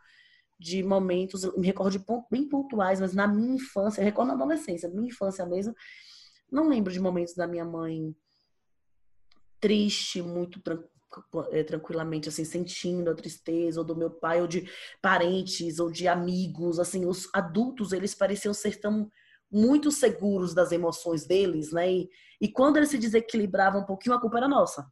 [0.58, 4.88] de momentos, me recordo de pontos bem pontuais, mas na minha infância, recordo na adolescência,
[4.88, 5.74] minha infância mesmo,
[6.50, 8.14] não lembro de momentos da minha mãe
[9.60, 10.60] triste, muito
[11.50, 14.68] é, tranquilamente, assim, sentindo a tristeza, ou do meu pai, ou de
[15.02, 19.10] parentes, ou de amigos, assim, os adultos, eles pareciam ser tão
[19.50, 21.90] muito seguros das emoções deles, né?
[21.90, 24.86] E, e quando eles se desequilibravam um pouquinho, a culpa era nossa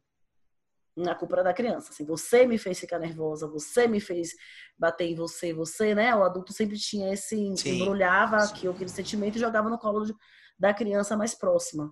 [1.05, 1.91] a culpa era da criança.
[1.91, 4.31] Assim, você me fez ficar nervosa, você me fez
[4.77, 6.15] bater em você, você, né?
[6.15, 7.75] O adulto sempre tinha esse, Sim.
[7.75, 10.15] embrulhava aqui, aquele sentimento e jogava no colo de,
[10.57, 11.91] da criança mais próxima.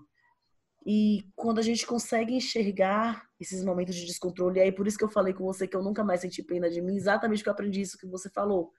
[0.86, 5.04] E quando a gente consegue enxergar esses momentos de descontrole, e aí por isso que
[5.04, 7.54] eu falei com você que eu nunca mais senti pena de mim, exatamente que eu
[7.54, 8.72] aprendi isso que você falou.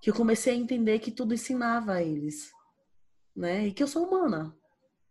[0.00, 2.50] Que eu comecei a entender que tudo ensinava a eles,
[3.36, 3.66] né?
[3.66, 4.56] E que eu sou humana.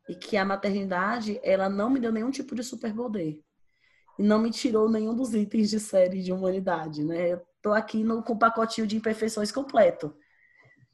[0.07, 3.39] E que a maternidade, ela não me deu nenhum tipo de superpoder
[4.19, 7.31] e não me tirou nenhum dos itens de série de humanidade, né?
[7.31, 10.13] Eu tô aqui no, com o pacotinho de imperfeições completo.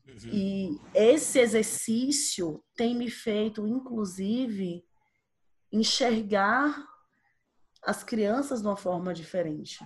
[0.07, 0.29] Uhum.
[0.31, 4.85] E esse exercício tem me feito, inclusive,
[5.71, 6.87] enxergar
[7.83, 9.83] as crianças de uma forma diferente.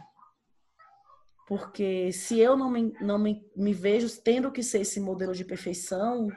[1.47, 5.45] Porque se eu não me, não me, me vejo tendo que ser esse modelo de
[5.45, 6.27] perfeição,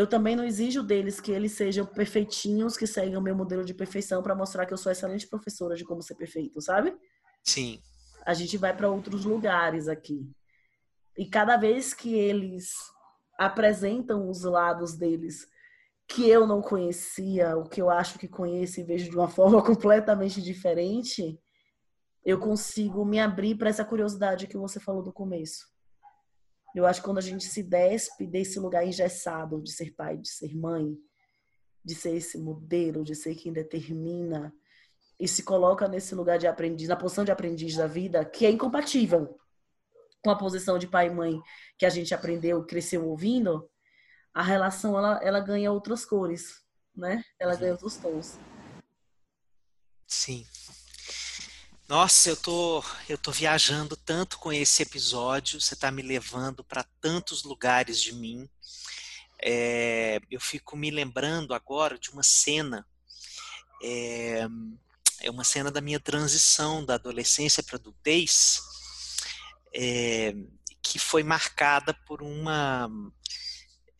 [0.00, 3.74] eu também não exijo deles que eles sejam perfeitinhos, que seguem o meu modelo de
[3.74, 6.96] perfeição para mostrar que eu sou excelente professora de como ser perfeito, sabe?
[7.42, 7.82] Sim.
[8.24, 10.30] A gente vai para outros lugares aqui.
[11.16, 12.74] E cada vez que eles
[13.36, 15.48] apresentam os lados deles
[16.06, 19.60] que eu não conhecia, o que eu acho que conheço e vejo de uma forma
[19.60, 21.36] completamente diferente,
[22.24, 25.66] eu consigo me abrir para essa curiosidade que você falou do começo.
[26.78, 30.28] Eu acho que quando a gente se despe desse lugar engessado de ser pai, de
[30.28, 30.96] ser mãe,
[31.84, 34.54] de ser esse modelo, de ser quem determina
[35.18, 38.50] e se coloca nesse lugar de aprendiz, na posição de aprendiz da vida, que é
[38.50, 39.40] incompatível
[40.22, 41.42] com a posição de pai e mãe
[41.76, 43.68] que a gente aprendeu, cresceu ouvindo,
[44.32, 46.62] a relação ela, ela ganha outras cores,
[46.94, 47.24] né?
[47.40, 48.38] Ela ganha outros tons.
[50.06, 50.46] Sim.
[51.88, 56.84] Nossa, eu tô, eu tô viajando tanto com esse episódio, você está me levando para
[57.00, 58.46] tantos lugares de mim.
[59.42, 62.86] É, eu fico me lembrando agora de uma cena,
[63.82, 64.46] é,
[65.22, 68.60] é uma cena da minha transição da adolescência para adultez,
[69.74, 70.34] é,
[70.82, 72.90] que foi marcada por uma,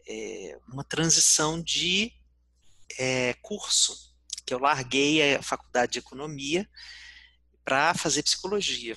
[0.07, 2.13] é, uma transição de
[2.99, 6.69] é, curso, que eu larguei a faculdade de economia
[7.69, 8.97] para fazer psicologia.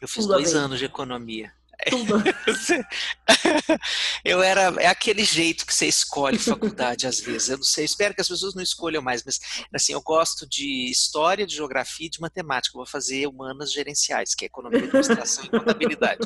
[0.00, 1.52] Eu fiz Tudo dois anos de economia.
[1.90, 2.14] Tudo.
[4.24, 7.50] eu era é aquele jeito que você escolhe faculdade às vezes.
[7.50, 9.38] Eu não sei, espero que as pessoas não escolham mais, mas
[9.74, 12.74] assim, eu gosto de história, de geografia e de matemática.
[12.74, 16.20] Eu vou fazer humanas gerenciais, que é economia, administração e contabilidade.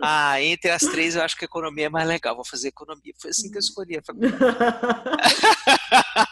[0.00, 2.36] Ah, entre as três eu acho que a economia é mais legal.
[2.36, 3.14] Vou fazer economia.
[3.18, 4.36] Foi assim que eu escolhi a faculdade.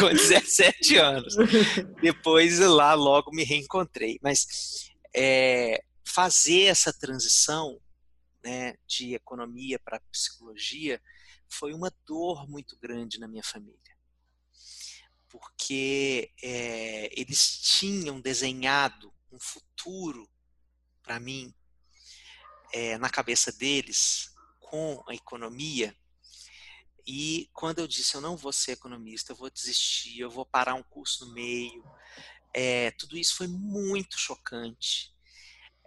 [0.00, 1.36] Com 17 anos.
[2.00, 7.80] Depois lá logo me reencontrei, mas é, fazer essa transição
[8.42, 11.00] né, de economia para psicologia
[11.48, 13.78] foi uma dor muito grande na minha família.
[15.28, 20.28] Porque é, eles tinham desenhado um futuro
[21.02, 21.54] para mim
[22.72, 25.94] é, na cabeça deles com a economia.
[27.06, 30.74] E quando eu disse eu não vou ser economista, eu vou desistir, eu vou parar
[30.74, 31.84] um curso no meio,
[32.54, 35.12] é, tudo isso foi muito chocante.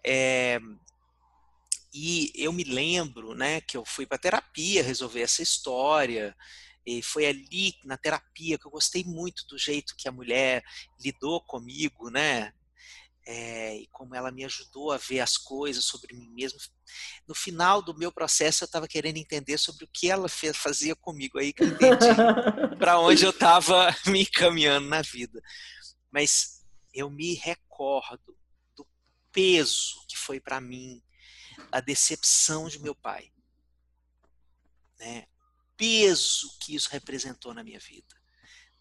[0.06, 0.60] É,
[1.93, 6.36] e eu me lembro, né, que eu fui para terapia resolver essa história.
[6.86, 10.63] E foi ali na terapia que eu gostei muito do jeito que a mulher
[10.99, 12.52] lidou comigo, né?
[13.25, 16.59] É, e como ela me ajudou a ver as coisas sobre mim mesmo.
[17.25, 20.95] No final do meu processo, eu estava querendo entender sobre o que ela fez, fazia
[20.95, 21.39] comigo.
[21.39, 22.05] Aí que eu entendi
[22.77, 25.41] para onde eu estava me encaminhando na vida.
[26.12, 28.38] Mas eu me recordo
[28.75, 28.86] do
[29.31, 31.01] peso que foi para mim
[31.71, 33.31] a decepção de meu pai.
[34.99, 35.27] Né?
[35.77, 38.15] Peso que isso representou na minha vida.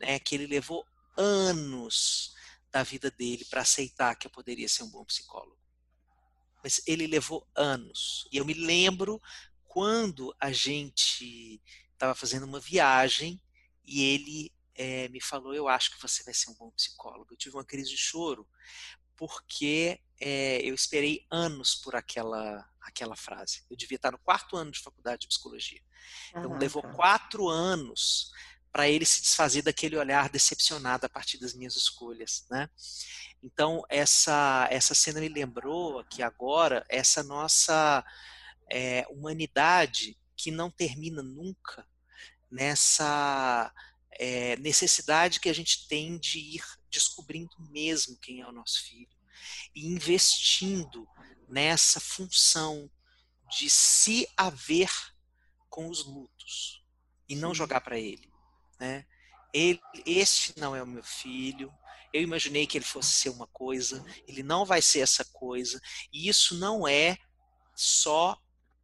[0.00, 0.18] Né?
[0.18, 0.84] Que ele levou
[1.16, 2.34] anos
[2.72, 5.60] da vida dele para aceitar que eu poderia ser um bom psicólogo.
[6.64, 8.26] Mas ele levou anos.
[8.32, 9.20] E eu me lembro
[9.64, 11.60] quando a gente
[11.92, 13.40] estava fazendo uma viagem
[13.84, 17.32] e ele é, me falou: Eu acho que você vai ser um bom psicólogo.
[17.32, 18.48] Eu tive uma crise de choro,
[19.16, 23.64] porque é, eu esperei anos por aquela, aquela frase.
[23.68, 25.82] Eu devia estar no quarto ano de faculdade de psicologia.
[26.30, 28.30] Então, uhum, levou quatro anos
[28.72, 32.70] para ele se desfazer daquele olhar decepcionado a partir das minhas escolhas, né?
[33.42, 38.04] Então, essa, essa cena me lembrou que agora, essa nossa
[38.70, 41.86] é, humanidade que não termina nunca
[42.50, 43.72] nessa
[44.12, 49.16] é, necessidade que a gente tem de ir descobrindo mesmo quem é o nosso filho
[49.74, 51.08] e investindo
[51.48, 52.90] nessa função
[53.50, 54.90] de se haver
[55.68, 56.82] com os lutos
[57.28, 58.31] e não jogar para ele,
[58.82, 59.04] né?
[59.54, 61.72] Ele, este não é o meu filho.
[62.12, 65.80] Eu imaginei que ele fosse ser uma coisa, ele não vai ser essa coisa.
[66.12, 67.16] E isso não é
[67.76, 68.36] só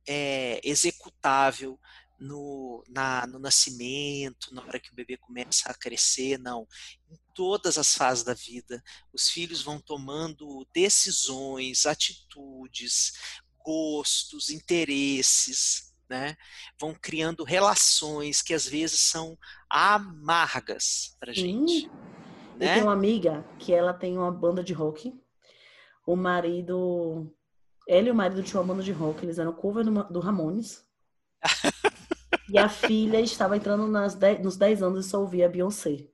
[0.07, 1.79] é, executável
[2.21, 6.67] no, na, no nascimento, na hora que o bebê começa a crescer, não.
[7.11, 8.81] Em todas as fases da vida,
[9.13, 13.13] os filhos vão tomando decisões, atitudes,
[13.65, 16.37] gostos, interesses, né?
[16.81, 21.83] Vão criando relações que às vezes são amargas para gente.
[21.83, 21.91] Sim.
[22.57, 22.71] Né?
[22.71, 25.15] Eu tenho uma amiga que ela tem uma banda de rock.
[26.07, 27.31] O marido,
[27.87, 29.25] ela e o marido tinham uma banda de rock.
[29.25, 30.85] Eles eram cover do, Ramones.
[32.51, 36.07] E a filha estava entrando nas dez, nos 10 anos e só ouvia Beyoncé.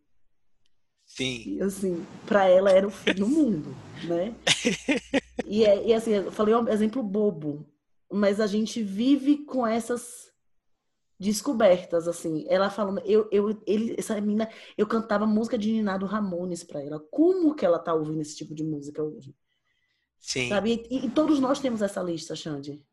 [1.07, 1.45] Sim.
[1.47, 4.35] E assim, para ela era o fim do mundo, né?
[5.47, 7.67] E, é, e assim, eu falei um exemplo bobo,
[8.15, 10.33] mas a gente vive com essas
[11.19, 12.45] descobertas, assim.
[12.49, 17.01] Ela falando, eu, eu, ele, essa menina, eu cantava música de Ninado Ramones para ela.
[17.11, 19.35] Como que ela tá ouvindo esse tipo de música hoje?
[20.19, 20.49] Sim.
[20.49, 20.87] Sabe?
[20.91, 22.85] E, e todos nós temos essa lista, Xande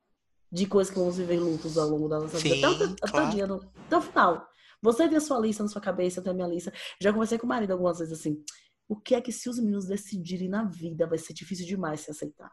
[0.51, 2.67] de coisas que vamos viver lutos ao longo da nossa Sim, vida.
[2.67, 3.27] Até, até, claro.
[3.27, 4.47] o dia, no, até o final.
[4.81, 6.73] Você tem a sua lista na sua cabeça, eu tenho a minha lista.
[6.99, 8.43] Já conversei com o marido algumas vezes assim.
[8.87, 12.11] O que é que se os meninos decidirem na vida vai ser difícil demais se
[12.11, 12.51] aceitar?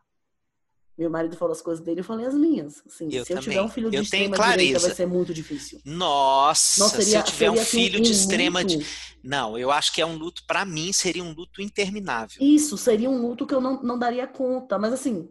[0.98, 2.82] Meu marido falou as coisas dele, eu falei as minhas.
[2.84, 3.36] Assim, eu se também.
[3.36, 5.80] eu tiver um filho de eu extrema direita, vai ser muito difícil.
[5.84, 8.84] Nossa, Nossa seria, se eu tiver um assim, filho um de extrema de...
[9.22, 12.38] Não, eu acho que é um luto, para mim, seria um luto interminável.
[12.40, 14.76] Isso, seria um luto que eu não, não daria conta.
[14.76, 15.28] Mas assim,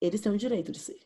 [0.00, 1.00] eles têm o direito de ser.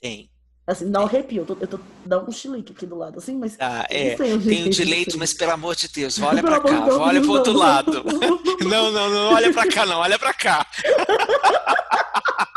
[0.00, 0.28] Tem.
[0.66, 1.42] Assim, um arrepio.
[1.42, 3.56] Eu tô, eu tô dando um chilique aqui do lado, assim, mas.
[3.58, 4.16] Ah, é.
[4.16, 8.04] Tem o direito, mas pelo amor de Deus, olha pra cá, olha pro outro lado.
[8.68, 10.66] Não, não, não, olha para cá, não, olha para cá.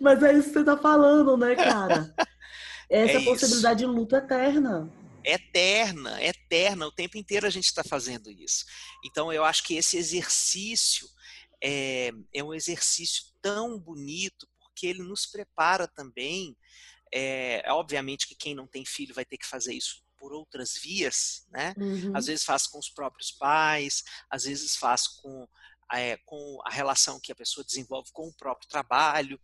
[0.00, 2.14] Mas é isso que você tá falando, né, cara?
[2.88, 4.92] Essa é possibilidade de luta eterna.
[5.24, 6.86] Eterna, eterna.
[6.86, 8.64] O tempo inteiro a gente está fazendo isso.
[9.04, 11.08] Então, eu acho que esse exercício
[11.62, 16.56] é, é um exercício tão bonito, porque ele nos prepara também.
[17.12, 21.46] É, obviamente que quem não tem filho vai ter que fazer isso por outras vias,
[21.50, 21.74] né?
[21.76, 22.16] Uhum.
[22.16, 25.46] Às vezes faz com os próprios pais, às vezes faz com,
[25.92, 29.40] é, com a relação que a pessoa desenvolve com o próprio trabalho,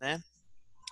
[0.00, 0.22] né?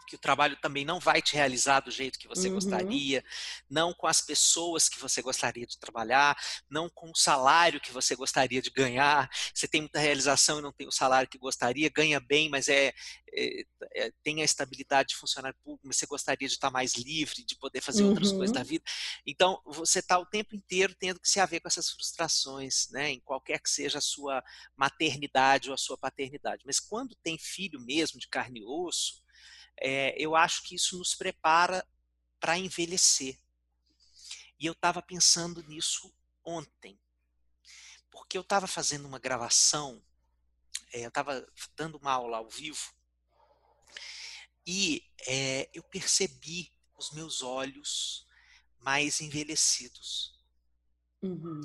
[0.06, 2.54] Que o trabalho também não vai te realizar do jeito que você uhum.
[2.54, 3.24] gostaria,
[3.68, 6.36] não com as pessoas que você gostaria de trabalhar,
[6.68, 9.30] não com o salário que você gostaria de ganhar.
[9.54, 12.92] Você tem muita realização e não tem o salário que gostaria, ganha bem, mas é,
[13.32, 17.44] é, é tem a estabilidade de funcionário público, mas você gostaria de estar mais livre,
[17.44, 18.10] de poder fazer uhum.
[18.10, 18.66] outras coisas da uhum.
[18.66, 18.84] vida.
[19.26, 23.20] Então, você está o tempo inteiro tendo que se haver com essas frustrações, né, em
[23.20, 24.42] qualquer que seja a sua
[24.76, 26.64] maternidade ou a sua paternidade.
[26.66, 29.22] Mas quando tem filho mesmo de carne e osso,
[29.80, 31.86] é, eu acho que isso nos prepara
[32.40, 33.38] para envelhecer.
[34.58, 36.14] E eu estava pensando nisso
[36.44, 36.98] ontem,
[38.10, 40.04] porque eu estava fazendo uma gravação,
[40.92, 42.92] é, eu estava dando uma aula ao vivo,
[44.66, 48.26] e é, eu percebi os meus olhos
[48.78, 50.40] mais envelhecidos.
[51.20, 51.60] Uhum.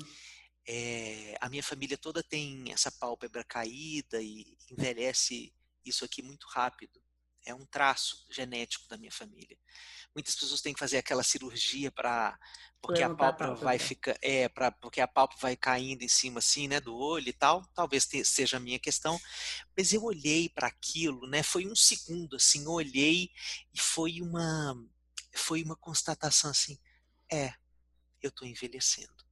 [0.66, 5.54] É, a minha família toda tem essa pálpebra caída e envelhece
[5.84, 7.00] isso aqui muito rápido
[7.48, 9.56] é um traço genético da minha família.
[10.14, 12.38] Muitas pessoas têm que fazer aquela cirurgia para
[12.80, 16.68] porque a pálpebra vai ficar é para porque a pálpebra vai caindo em cima assim,
[16.68, 17.64] né, do olho e tal.
[17.74, 19.18] Talvez te, seja a minha questão,
[19.76, 21.42] mas eu olhei para aquilo, né?
[21.42, 23.30] Foi um segundo assim, eu olhei
[23.74, 24.74] e foi uma
[25.34, 26.78] foi uma constatação assim,
[27.30, 27.52] é,
[28.22, 29.27] eu estou envelhecendo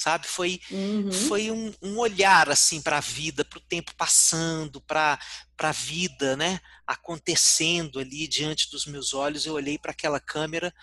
[0.00, 0.26] sabe?
[0.26, 1.12] Foi, uhum.
[1.12, 5.18] foi um, um, olhar assim para a vida, para o tempo passando, para
[5.58, 6.58] a vida, né?
[6.86, 9.44] Acontecendo ali diante dos meus olhos.
[9.44, 10.74] Eu olhei para aquela câmera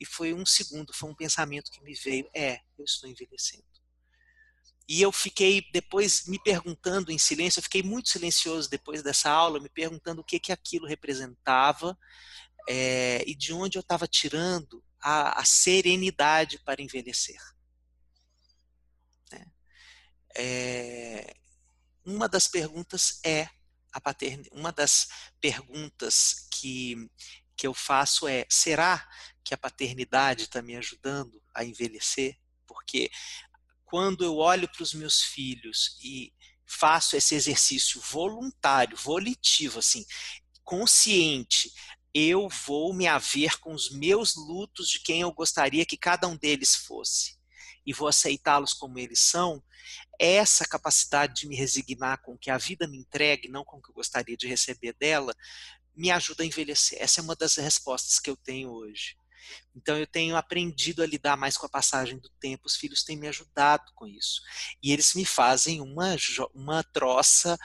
[0.00, 3.62] e foi um segundo, foi um pensamento que me veio: é, eu estou envelhecendo.
[4.88, 9.60] E eu fiquei depois me perguntando em silêncio, eu fiquei muito silencioso depois dessa aula,
[9.60, 11.96] me perguntando o que que aquilo representava
[12.68, 17.38] é, e de onde eu estava tirando a, a serenidade para envelhecer.
[20.38, 21.34] É,
[22.04, 23.48] uma das perguntas é
[23.92, 24.48] a paternidade.
[24.52, 25.08] Uma das
[25.40, 27.10] perguntas que,
[27.56, 29.06] que eu faço é: será
[29.44, 32.38] que a paternidade está me ajudando a envelhecer?
[32.66, 33.10] Porque
[33.84, 36.32] quando eu olho para os meus filhos e
[36.64, 40.04] faço esse exercício voluntário, volitivo, assim,
[40.62, 41.72] consciente,
[42.14, 46.36] eu vou me haver com os meus lutos de quem eu gostaria que cada um
[46.36, 47.38] deles fosse
[47.86, 49.62] e vou aceitá-los como eles são,
[50.18, 53.82] essa capacidade de me resignar com o que a vida me entregue, não com o
[53.82, 55.34] que eu gostaria de receber dela,
[55.94, 56.98] me ajuda a envelhecer.
[57.00, 59.16] Essa é uma das respostas que eu tenho hoje.
[59.74, 63.16] Então eu tenho aprendido a lidar mais com a passagem do tempo, os filhos têm
[63.16, 64.42] me ajudado com isso.
[64.82, 66.16] E eles me fazem uma,
[66.54, 67.56] uma troça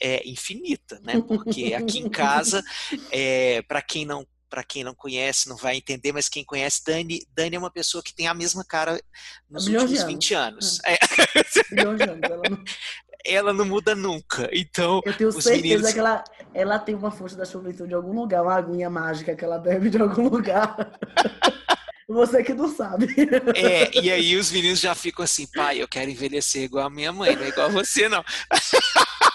[0.00, 1.20] é, infinita, né?
[1.20, 2.62] Porque aqui em casa,
[3.10, 7.26] é, para quem não para quem não conhece, não vai entender, mas quem conhece, Dani,
[7.34, 9.00] Dani é uma pessoa que tem a mesma cara
[9.48, 10.04] nos últimos anos.
[10.04, 10.80] 20 anos.
[10.84, 10.94] É.
[10.94, 11.82] É.
[11.82, 12.64] anos ela, não...
[13.24, 14.48] ela não muda nunca.
[14.52, 15.92] Então, eu tenho certeza meninos...
[15.92, 16.24] que ela,
[16.54, 19.90] ela tem uma força da juventude de algum lugar, uma aguinha mágica que ela bebe
[19.90, 20.76] de algum lugar.
[22.08, 23.06] Você que não sabe.
[23.54, 27.12] É, e aí os meninos já ficam assim, pai, eu quero envelhecer igual a minha
[27.12, 28.24] mãe, não é igual a você, não.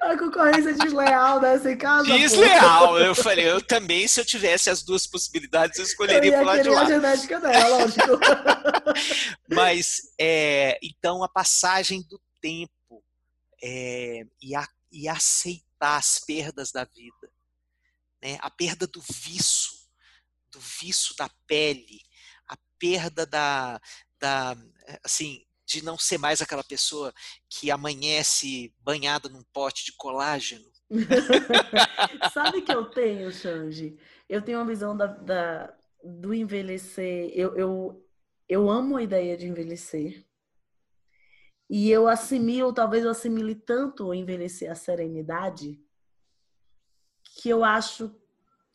[0.00, 2.04] A concorrência desleal dessa casa.
[2.04, 2.98] Desleal.
[2.98, 6.62] Eu falei, eu também, se eu tivesse as duas possibilidades, eu escolheria eu pro lado
[6.62, 6.82] de lá.
[6.82, 8.18] a genética dela, lógico.
[9.48, 13.02] Mas, é, então, a passagem do tempo
[13.62, 17.30] é, e, a, e aceitar as perdas da vida,
[18.22, 18.38] né?
[18.40, 19.72] a perda do vício,
[20.52, 22.00] do vício da pele,
[22.48, 23.80] a perda da,
[24.20, 24.56] da
[25.02, 25.44] assim,
[25.74, 27.12] de não ser mais aquela pessoa
[27.48, 30.64] que amanhece banhada num pote de colágeno.
[32.32, 33.98] Sabe que eu tenho, Xange?
[34.28, 37.30] Eu tenho uma visão da, da do envelhecer.
[37.34, 38.06] Eu, eu,
[38.48, 40.24] eu amo a ideia de envelhecer.
[41.68, 45.80] E eu assimilo, talvez eu assimile tanto envelhecer a serenidade,
[47.36, 48.14] que eu acho.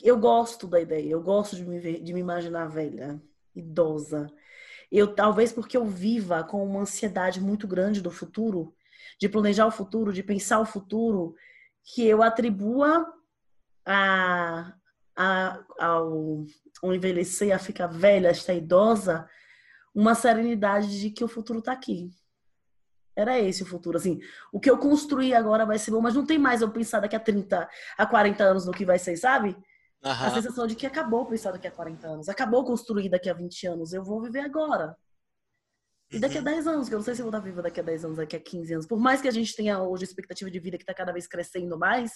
[0.02, 3.22] Eu gosto da ideia, eu gosto de me, ver, de me imaginar velha,
[3.54, 4.32] idosa.
[4.92, 8.74] Eu talvez porque eu viva com uma ansiedade muito grande do futuro,
[9.20, 11.36] de planejar o futuro, de pensar o futuro,
[11.84, 13.06] que eu atribua
[13.86, 14.74] a,
[15.16, 16.46] a, ao,
[16.82, 19.30] ao envelhecer, a ficar velha, a estar idosa,
[19.94, 22.10] uma serenidade de que o futuro está aqui.
[23.16, 24.20] Era esse o futuro, assim.
[24.52, 27.16] O que eu construí agora vai ser bom, mas não tem mais eu pensar daqui
[27.16, 27.68] a 30,
[27.98, 29.58] a 40 anos no que vai ser, sabe?
[30.04, 30.12] Uhum.
[30.12, 33.68] A sensação de que acabou pensar daqui a 40 anos, acabou construir daqui a 20
[33.68, 34.96] anos, eu vou viver agora.
[36.12, 36.74] E daqui a 10 uhum.
[36.74, 38.36] anos, que eu não sei se eu vou estar viva daqui a 10 anos, daqui
[38.36, 38.88] a 15 anos.
[38.88, 41.78] Por mais que a gente tenha hoje expectativa de vida que está cada vez crescendo
[41.78, 42.12] mais.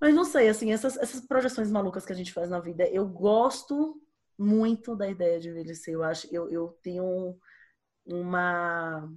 [0.00, 3.06] Mas não sei, assim, essas, essas projeções malucas que a gente faz na vida, eu
[3.06, 4.00] gosto
[4.38, 5.94] muito da ideia de envelhecer.
[5.94, 7.36] Eu acho, eu, eu tenho
[8.06, 9.08] uma,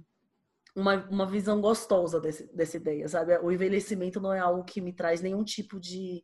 [0.74, 3.38] uma, uma visão gostosa desse, dessa ideia, sabe?
[3.38, 6.22] O envelhecimento não é algo que me traz nenhum tipo de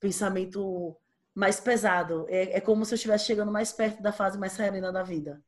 [0.00, 0.96] pensamento
[1.34, 2.26] mais pesado.
[2.28, 5.42] É, é como se eu estivesse chegando mais perto da fase mais serena da vida.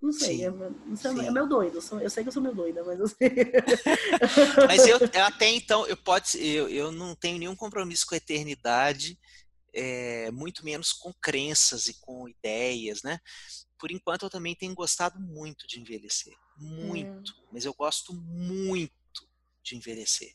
[0.00, 1.76] Não sei, é, não sei é meu doido.
[1.76, 3.28] Eu, sou, eu, sei que eu sou meu doida, mas eu sei.
[4.66, 9.18] mas eu até então, eu, pode, eu, eu não tenho nenhum compromisso com a eternidade,
[9.74, 13.20] é, muito menos com crenças e com ideias, né?
[13.78, 16.34] Por enquanto, eu também tenho gostado muito de envelhecer.
[16.56, 17.32] Muito.
[17.32, 17.44] É.
[17.52, 18.92] Mas eu gosto muito
[19.62, 20.34] de envelhecer.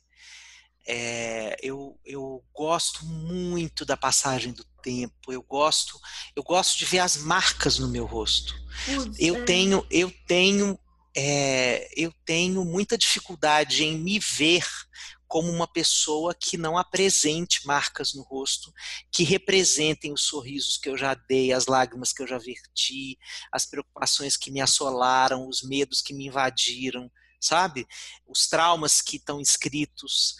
[0.87, 5.31] É, eu, eu gosto muito da passagem do tempo.
[5.31, 5.99] Eu gosto,
[6.35, 8.53] eu gosto de ver as marcas no meu rosto.
[9.17, 9.43] eu é.
[9.43, 10.79] tenho, eu tenho,
[11.15, 14.65] é, eu tenho muita dificuldade em me ver
[15.27, 18.71] como uma pessoa que não apresente marcas no rosto,
[19.11, 23.17] que representem os sorrisos que eu já dei, as lágrimas que eu já verti,
[23.51, 27.11] as preocupações que me assolaram, os medos que me invadiram,
[27.41, 27.87] sabe?
[28.27, 30.35] Os traumas que estão escritos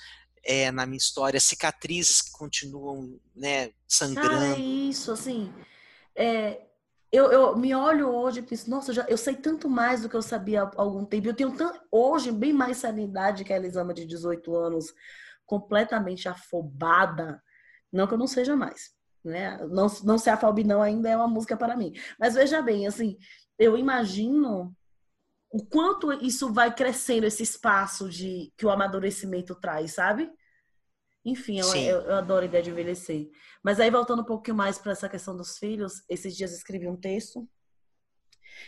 [0.45, 4.29] é, na minha história, cicatrizes que continuam né, sangrando.
[4.29, 5.51] Cara, é isso, assim.
[6.15, 6.61] É,
[7.11, 10.09] eu, eu me olho hoje e penso, nossa, eu, já, eu sei tanto mais do
[10.09, 11.27] que eu sabia há algum tempo.
[11.27, 14.93] Eu tenho tão, hoje bem mais sanidade que a Elisama de 18 anos,
[15.45, 17.41] completamente afobada.
[17.91, 18.93] Não que eu não seja mais.
[19.23, 19.57] Né?
[19.69, 21.93] Não, não se afobe não ainda é uma música para mim.
[22.19, 23.17] Mas veja bem, assim,
[23.57, 24.75] eu imagino
[25.55, 30.29] o quanto isso vai crescendo, esse espaço de que o amadurecimento traz, sabe?
[31.23, 33.29] Enfim, eu, eu, eu, adoro a ideia de envelhecer.
[33.63, 36.89] Mas aí, voltando um pouquinho mais para essa questão dos filhos, esses dias eu escrevi
[36.89, 37.47] um texto.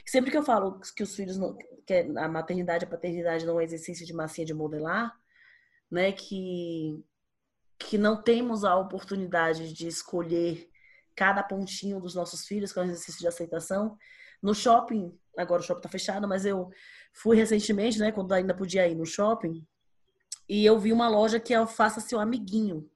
[0.06, 3.60] Sempre que eu falo que os filhos, não, que a maternidade e a paternidade não
[3.60, 5.14] é exercício de massinha de modelar,
[5.92, 6.14] né?
[6.14, 7.04] Que,
[7.78, 10.70] que não temos a oportunidade de escolher
[11.14, 13.98] cada pontinho dos nossos filhos, que é um exercício de aceitação.
[14.42, 16.70] No shopping, agora o shopping tá fechado, mas eu
[17.14, 19.66] fui recentemente, né, quando ainda podia ir no shopping,
[20.50, 22.90] e eu vi uma loja que é o Faça Seu Amiguinho,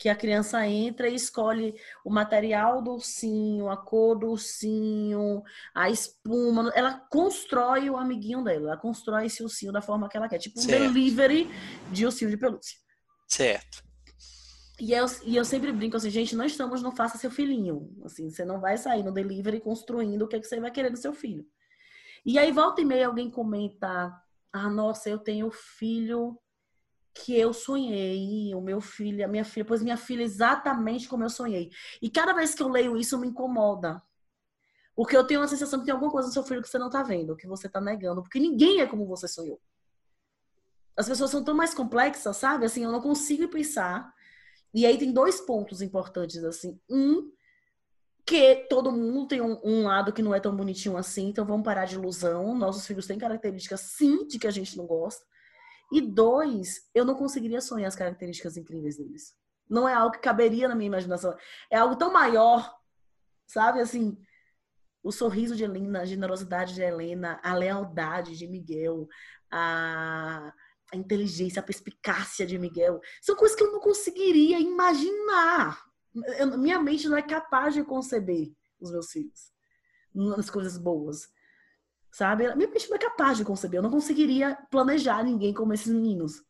[0.00, 5.42] que a criança entra e escolhe o material do ursinho, a cor do ursinho,
[5.74, 6.72] a espuma.
[6.74, 10.38] Ela constrói o amiguinho dela, ela constrói esse ursinho da forma que ela quer.
[10.38, 10.80] Tipo um certo.
[10.80, 11.50] delivery
[11.92, 12.78] de ursinho de pelúcia.
[13.28, 13.84] Certo.
[14.80, 17.94] E eu, e eu sempre brinco assim, gente, não estamos no faça seu filhinho.
[18.02, 20.88] Assim, você não vai sair no delivery construindo o que, é que você vai querer
[20.88, 21.44] do seu filho.
[22.24, 24.12] E aí, volta e meia, alguém comenta:
[24.52, 26.38] Ah, nossa, eu tenho filho
[27.12, 31.30] que eu sonhei, o meu filho, a minha filha, pois minha filha exatamente como eu
[31.30, 31.70] sonhei.
[32.00, 34.02] E cada vez que eu leio isso me incomoda.
[34.94, 36.90] Porque eu tenho a sensação que tem alguma coisa no seu filho que você não
[36.90, 39.60] tá vendo, que você tá negando, porque ninguém é como você sonhou.
[40.96, 42.66] As pessoas são tão mais complexas, sabe?
[42.66, 44.12] Assim, eu não consigo pensar.
[44.74, 46.78] E aí tem dois pontos importantes assim.
[46.88, 47.32] Um,
[48.26, 51.64] que todo mundo tem um, um, lado que não é tão bonitinho assim, então vamos
[51.64, 52.56] parar de ilusão.
[52.56, 55.24] Nossos filhos têm características, sim, de que a gente não gosta.
[55.92, 59.34] E dois, eu não conseguiria sonhar as características incríveis deles.
[59.68, 61.36] Não é algo que caberia na minha imaginação.
[61.70, 62.72] É algo tão maior,
[63.46, 63.80] sabe?
[63.80, 64.16] Assim,
[65.02, 69.08] o sorriso de Helena, a generosidade de Helena, a lealdade de Miguel,
[69.50, 70.52] a,
[70.92, 73.00] a inteligência, a perspicácia de Miguel.
[73.20, 75.89] São coisas que eu não conseguiria imaginar.
[76.38, 79.52] Eu, minha mente não é capaz de conceber os meus filhos
[80.14, 81.28] nas coisas boas
[82.12, 82.44] sabe?
[82.56, 83.78] Minha mente não é capaz de conceber.
[83.78, 86.42] Eu não conseguiria planejar ninguém como esses meninos.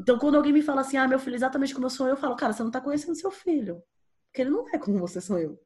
[0.00, 2.16] Então, quando alguém me fala assim, ah, meu filho é exatamente como eu sou, eu
[2.16, 3.82] falo, cara, você não tá conhecendo seu filho.
[4.26, 5.60] Porque ele não é como você sou eu.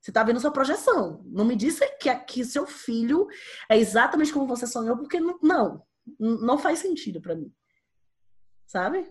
[0.00, 1.22] Você tá vendo sua projeção.
[1.26, 3.28] Não me disse que, que seu filho
[3.68, 5.86] é exatamente como você sonhou, porque não, não,
[6.18, 7.52] não faz sentido para mim.
[8.66, 9.08] Sabe?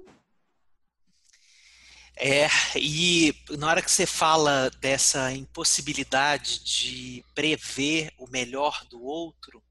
[2.20, 9.64] É, e na hora que você fala dessa impossibilidade de prever o melhor do outro,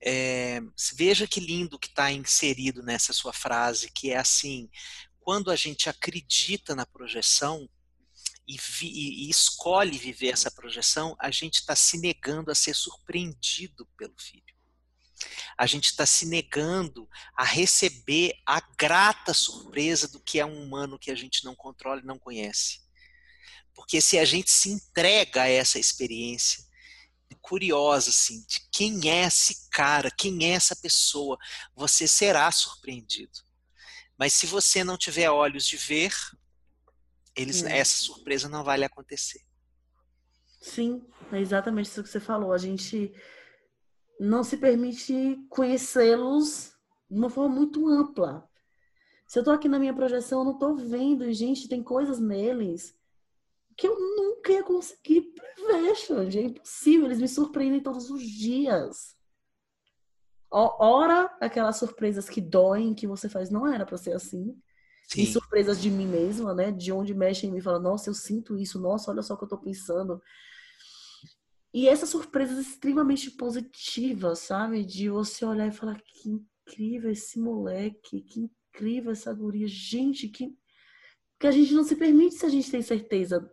[0.00, 0.60] é,
[0.94, 4.68] veja que lindo que está inserido nessa sua frase, que é assim:
[5.20, 7.68] quando a gente acredita na projeção
[8.44, 13.86] e, vi, e escolhe viver essa projeção, a gente está se negando a ser surpreendido
[13.96, 14.51] pelo filho
[15.56, 20.98] a gente está se negando a receber a grata surpresa do que é um humano
[20.98, 22.80] que a gente não controla e não conhece.
[23.74, 26.64] Porque se a gente se entrega a essa experiência
[27.40, 31.36] curiosa, assim, de quem é esse cara, quem é essa pessoa,
[31.74, 33.40] você será surpreendido.
[34.16, 36.14] Mas se você não tiver olhos de ver,
[37.34, 37.78] eles, é.
[37.78, 39.40] essa surpresa não vai lhe acontecer.
[40.60, 42.52] Sim, é exatamente isso que você falou.
[42.52, 43.12] A gente
[44.22, 46.72] não se permite conhecê-los
[47.10, 48.48] de uma forma muito ampla.
[49.26, 52.18] Se eu tô aqui na minha projeção, eu não tô vendo, e gente, tem coisas
[52.18, 52.96] neles
[53.76, 56.38] que eu nunca ia conseguir prever, Xande.
[56.38, 59.16] É impossível, eles me surpreendem todos os dias.
[60.50, 64.54] Ora, aquelas surpresas que doem, que você faz, não era para ser assim.
[65.08, 65.22] Sim.
[65.22, 66.70] E surpresas de mim mesma, né?
[66.70, 69.44] De onde mexe em mim, fala, nossa, eu sinto isso, nossa, olha só o que
[69.44, 70.22] eu tô pensando.
[71.74, 74.84] E essas surpresas extremamente positivas, sabe?
[74.84, 79.66] De você olhar e falar, que incrível esse moleque, que incrível essa guria.
[79.66, 80.54] Gente, que.
[81.40, 83.50] Que a gente não se permite se a gente tem certeza.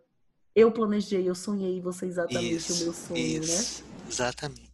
[0.54, 3.46] Eu planejei, eu sonhei, você exatamente isso, o meu sonho, né?
[3.46, 3.90] isso, né?
[4.08, 4.70] Exatamente.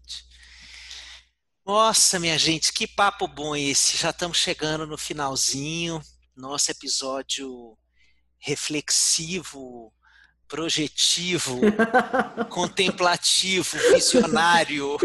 [1.65, 3.97] Nossa, minha gente, que papo bom esse.
[3.97, 6.01] Já estamos chegando no finalzinho.
[6.37, 7.77] Nosso episódio
[8.39, 9.93] reflexivo,
[10.49, 11.61] projetivo,
[12.49, 14.97] contemplativo, visionário,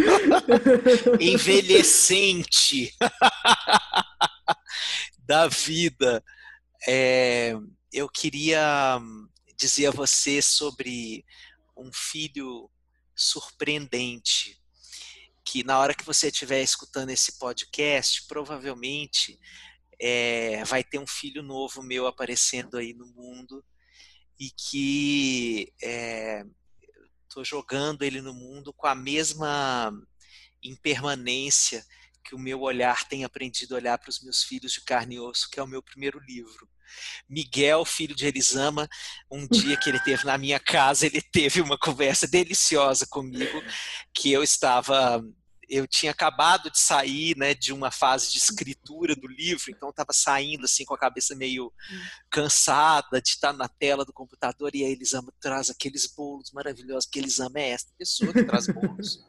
[1.19, 2.93] envelhecente
[5.19, 6.23] da vida.
[6.87, 7.53] É,
[7.91, 8.99] eu queria
[9.57, 11.25] dizer a você sobre
[11.77, 12.69] um filho
[13.15, 14.59] surpreendente
[15.43, 19.39] que na hora que você estiver escutando esse podcast, provavelmente
[19.99, 23.63] é, vai ter um filho novo meu aparecendo aí no mundo
[24.41, 29.93] e que estou é, jogando ele no mundo com a mesma
[30.63, 31.85] impermanência
[32.23, 35.19] que o meu olhar tem aprendido a olhar para os meus filhos de carne e
[35.19, 36.67] osso, que é o meu primeiro livro.
[37.29, 38.89] Miguel, filho de Elisama,
[39.29, 43.61] um dia que ele teve na minha casa, ele teve uma conversa deliciosa comigo,
[44.11, 45.23] que eu estava
[45.71, 50.11] eu tinha acabado de sair né, de uma fase de escritura do livro, então estava
[50.11, 51.71] saindo assim com a cabeça meio
[52.29, 57.19] cansada de estar na tela do computador e a Elisama traz aqueles bolos maravilhosos, que
[57.19, 59.23] Elisama é essa pessoa que traz bolos.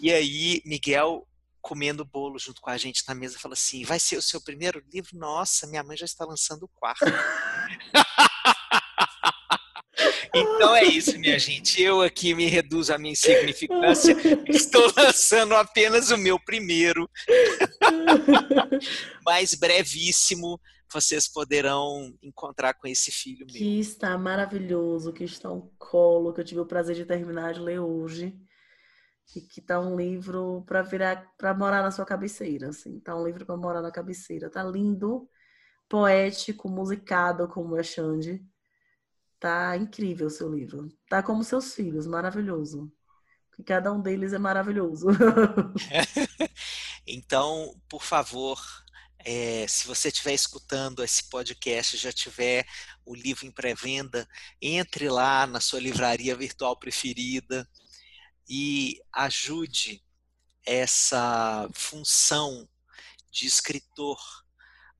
[0.00, 1.26] e aí Miguel
[1.60, 4.82] comendo bolo junto com a gente na mesa fala assim, vai ser o seu primeiro
[4.92, 5.16] livro?
[5.16, 7.04] Nossa, minha mãe já está lançando o quarto.
[10.34, 11.80] Então é isso, minha gente.
[11.80, 14.16] Eu aqui me reduzo a minha insignificância.
[14.48, 17.08] Estou lançando apenas o meu primeiro.
[19.24, 20.60] Mas brevíssimo
[20.92, 23.54] vocês poderão encontrar com esse filho meu.
[23.54, 27.60] Que está maravilhoso, que está um colo, que eu tive o prazer de terminar de
[27.60, 28.36] ler hoje.
[29.34, 33.00] E que está um livro para virar, para morar na sua cabeceira, assim.
[33.00, 34.50] Tá um livro para morar na cabeceira.
[34.50, 35.26] Tá lindo,
[35.88, 38.44] poético, musicado como é Xande.
[39.42, 40.88] Tá incrível o seu livro.
[41.08, 42.92] Tá como seus filhos, maravilhoso.
[43.56, 45.08] Que cada um deles é maravilhoso.
[47.04, 48.56] então, por favor,
[49.18, 52.64] é, se você estiver escutando esse podcast, já tiver
[53.04, 54.28] o livro em pré-venda,
[54.60, 57.68] entre lá na sua livraria virtual preferida
[58.48, 60.04] e ajude
[60.64, 62.68] essa função
[63.28, 64.20] de escritor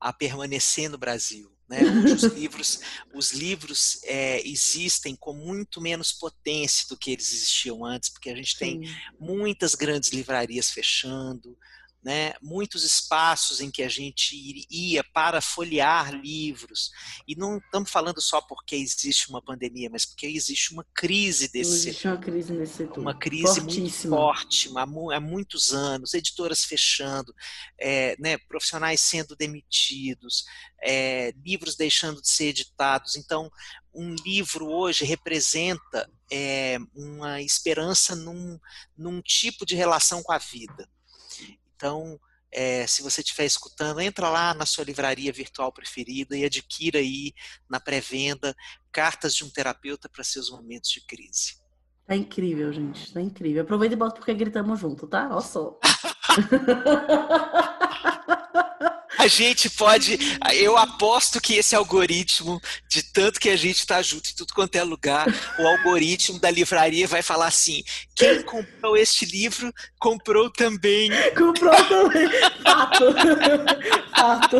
[0.01, 2.13] a permanecer no Brasil né?
[2.13, 2.79] os livros,
[3.13, 8.35] os livros é, existem com muito menos potência do que eles existiam antes, porque a
[8.35, 8.93] gente tem Sim.
[9.19, 11.57] muitas grandes livrarias fechando,
[12.03, 14.35] né, muitos espaços em que a gente
[14.69, 16.91] ia para folhear livros.
[17.27, 21.71] E não estamos falando só porque existe uma pandemia, mas porque existe uma crise desse
[21.71, 22.11] existe setor.
[22.11, 22.99] uma crise nesse setor.
[22.99, 27.33] Uma crise muito forte, há muitos anos, editoras fechando,
[27.79, 30.43] é, né, profissionais sendo demitidos,
[30.81, 33.15] é, livros deixando de ser editados.
[33.15, 33.49] Então,
[33.93, 38.59] um livro hoje representa é, uma esperança num,
[38.97, 40.89] num tipo de relação com a vida.
[41.83, 42.17] Então,
[42.49, 47.33] é, se você estiver escutando, entra lá na sua livraria virtual preferida e adquira aí
[47.69, 48.55] na pré-venda
[48.89, 51.61] cartas de um terapeuta para seus momentos de crise.
[52.07, 53.11] Tá incrível, gente.
[53.11, 53.63] Tá incrível.
[53.63, 55.27] Aproveita e bota porque gritamos junto, tá?
[55.29, 55.77] Olha só.
[59.23, 60.19] a gente pode.
[60.53, 64.75] Eu aposto que esse algoritmo, de tanto que a gente está junto em tudo quanto
[64.75, 71.09] é lugar, o algoritmo da livraria vai falar assim: quem comprou este livro comprou também.
[71.37, 72.27] Comprou também.
[72.63, 73.15] Fato.
[74.15, 74.57] Fato.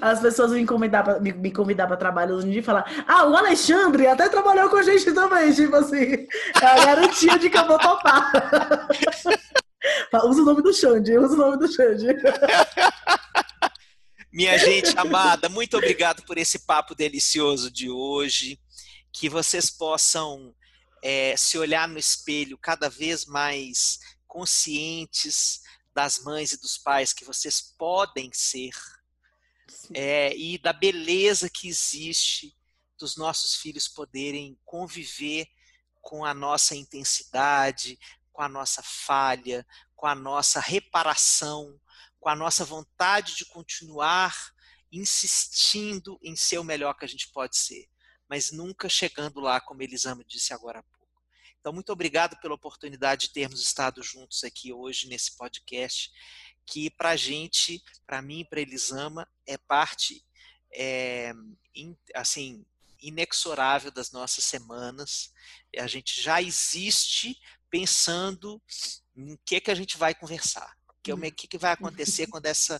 [0.00, 3.04] As pessoas me convidar para me, me convidar para trabalho hoje em dia e falar:
[3.08, 5.52] ah, o Alexandre até trabalhou com a gente também.
[5.52, 6.26] Tipo assim,
[6.60, 8.32] é a garantia de que eu vou topar.
[10.24, 12.06] Usa o nome do Xande, usa o nome do Xande.
[14.32, 18.58] Minha gente amada, muito obrigado por esse papo delicioso de hoje.
[19.12, 20.54] Que vocês possam
[21.02, 25.60] é, se olhar no espelho cada vez mais conscientes
[25.94, 28.72] das mães e dos pais que vocês podem ser
[29.92, 32.56] é, e da beleza que existe
[32.98, 35.46] dos nossos filhos poderem conviver
[36.00, 37.98] com a nossa intensidade,
[38.32, 41.78] com a nossa falha, com a nossa reparação,
[42.18, 44.52] com a nossa vontade de continuar
[44.90, 47.88] insistindo em ser o melhor que a gente pode ser,
[48.28, 51.22] mas nunca chegando lá, como Elisama disse agora há pouco.
[51.58, 56.10] Então, muito obrigado pela oportunidade de termos estado juntos aqui hoje nesse podcast,
[56.66, 60.24] que para a gente, para mim para Elisama, é parte,
[60.74, 61.32] é,
[62.14, 62.64] assim,
[63.00, 65.32] inexorável das nossas semanas.
[65.78, 67.40] A gente já existe
[67.72, 68.62] pensando
[69.16, 70.70] em que que a gente vai conversar,
[71.02, 71.30] que o hum.
[71.34, 72.78] que, que vai acontecer quando essa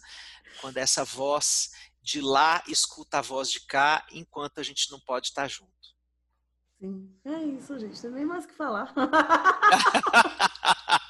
[0.60, 1.70] quando essa voz
[2.02, 5.72] de lá escuta a voz de cá, enquanto a gente não pode estar junto.
[6.78, 8.06] Sim, é isso, gente.
[8.06, 8.92] Não tem mais o que falar.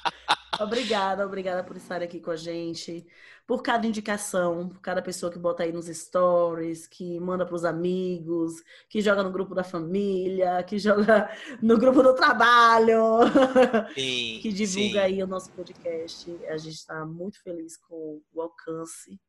[0.59, 3.05] obrigada, obrigada por estar aqui com a gente,
[3.45, 7.65] por cada indicação, por cada pessoa que bota aí nos stories, que manda para os
[7.65, 11.29] amigos, que joga no grupo da família, que joga
[11.61, 13.19] no grupo do trabalho,
[13.95, 14.97] sim, que divulga sim.
[14.99, 16.31] aí o nosso podcast.
[16.47, 19.19] A gente está muito feliz com o alcance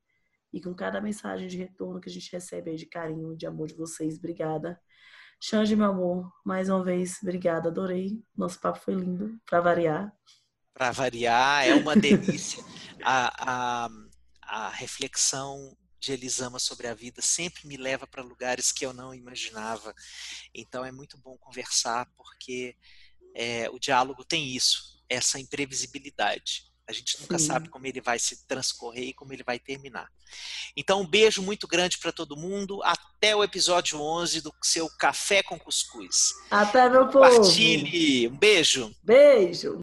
[0.52, 3.66] e com cada mensagem de retorno que a gente recebe aí de carinho, de amor
[3.66, 4.16] de vocês.
[4.16, 4.80] Obrigada.
[5.40, 8.22] Xande, meu amor, mais uma vez, obrigada, adorei.
[8.36, 10.12] Nosso papo foi lindo, para variar.
[10.74, 12.62] Para variar, é uma delícia.
[13.02, 13.88] a, a,
[14.42, 19.14] a reflexão de Elisama sobre a vida sempre me leva para lugares que eu não
[19.14, 19.94] imaginava.
[20.54, 22.76] Então é muito bom conversar, porque
[23.34, 26.74] é, o diálogo tem isso, essa imprevisibilidade.
[26.86, 27.46] A gente nunca Sim.
[27.46, 30.10] sabe como ele vai se transcorrer e como ele vai terminar.
[30.76, 32.82] Então, um beijo muito grande para todo mundo.
[32.82, 36.34] Até o episódio 11 do seu Café com Cuscuz.
[36.50, 37.24] Até, meu povo.
[37.24, 38.28] Compartilhe.
[38.28, 38.94] Um beijo.
[39.02, 39.82] Beijo.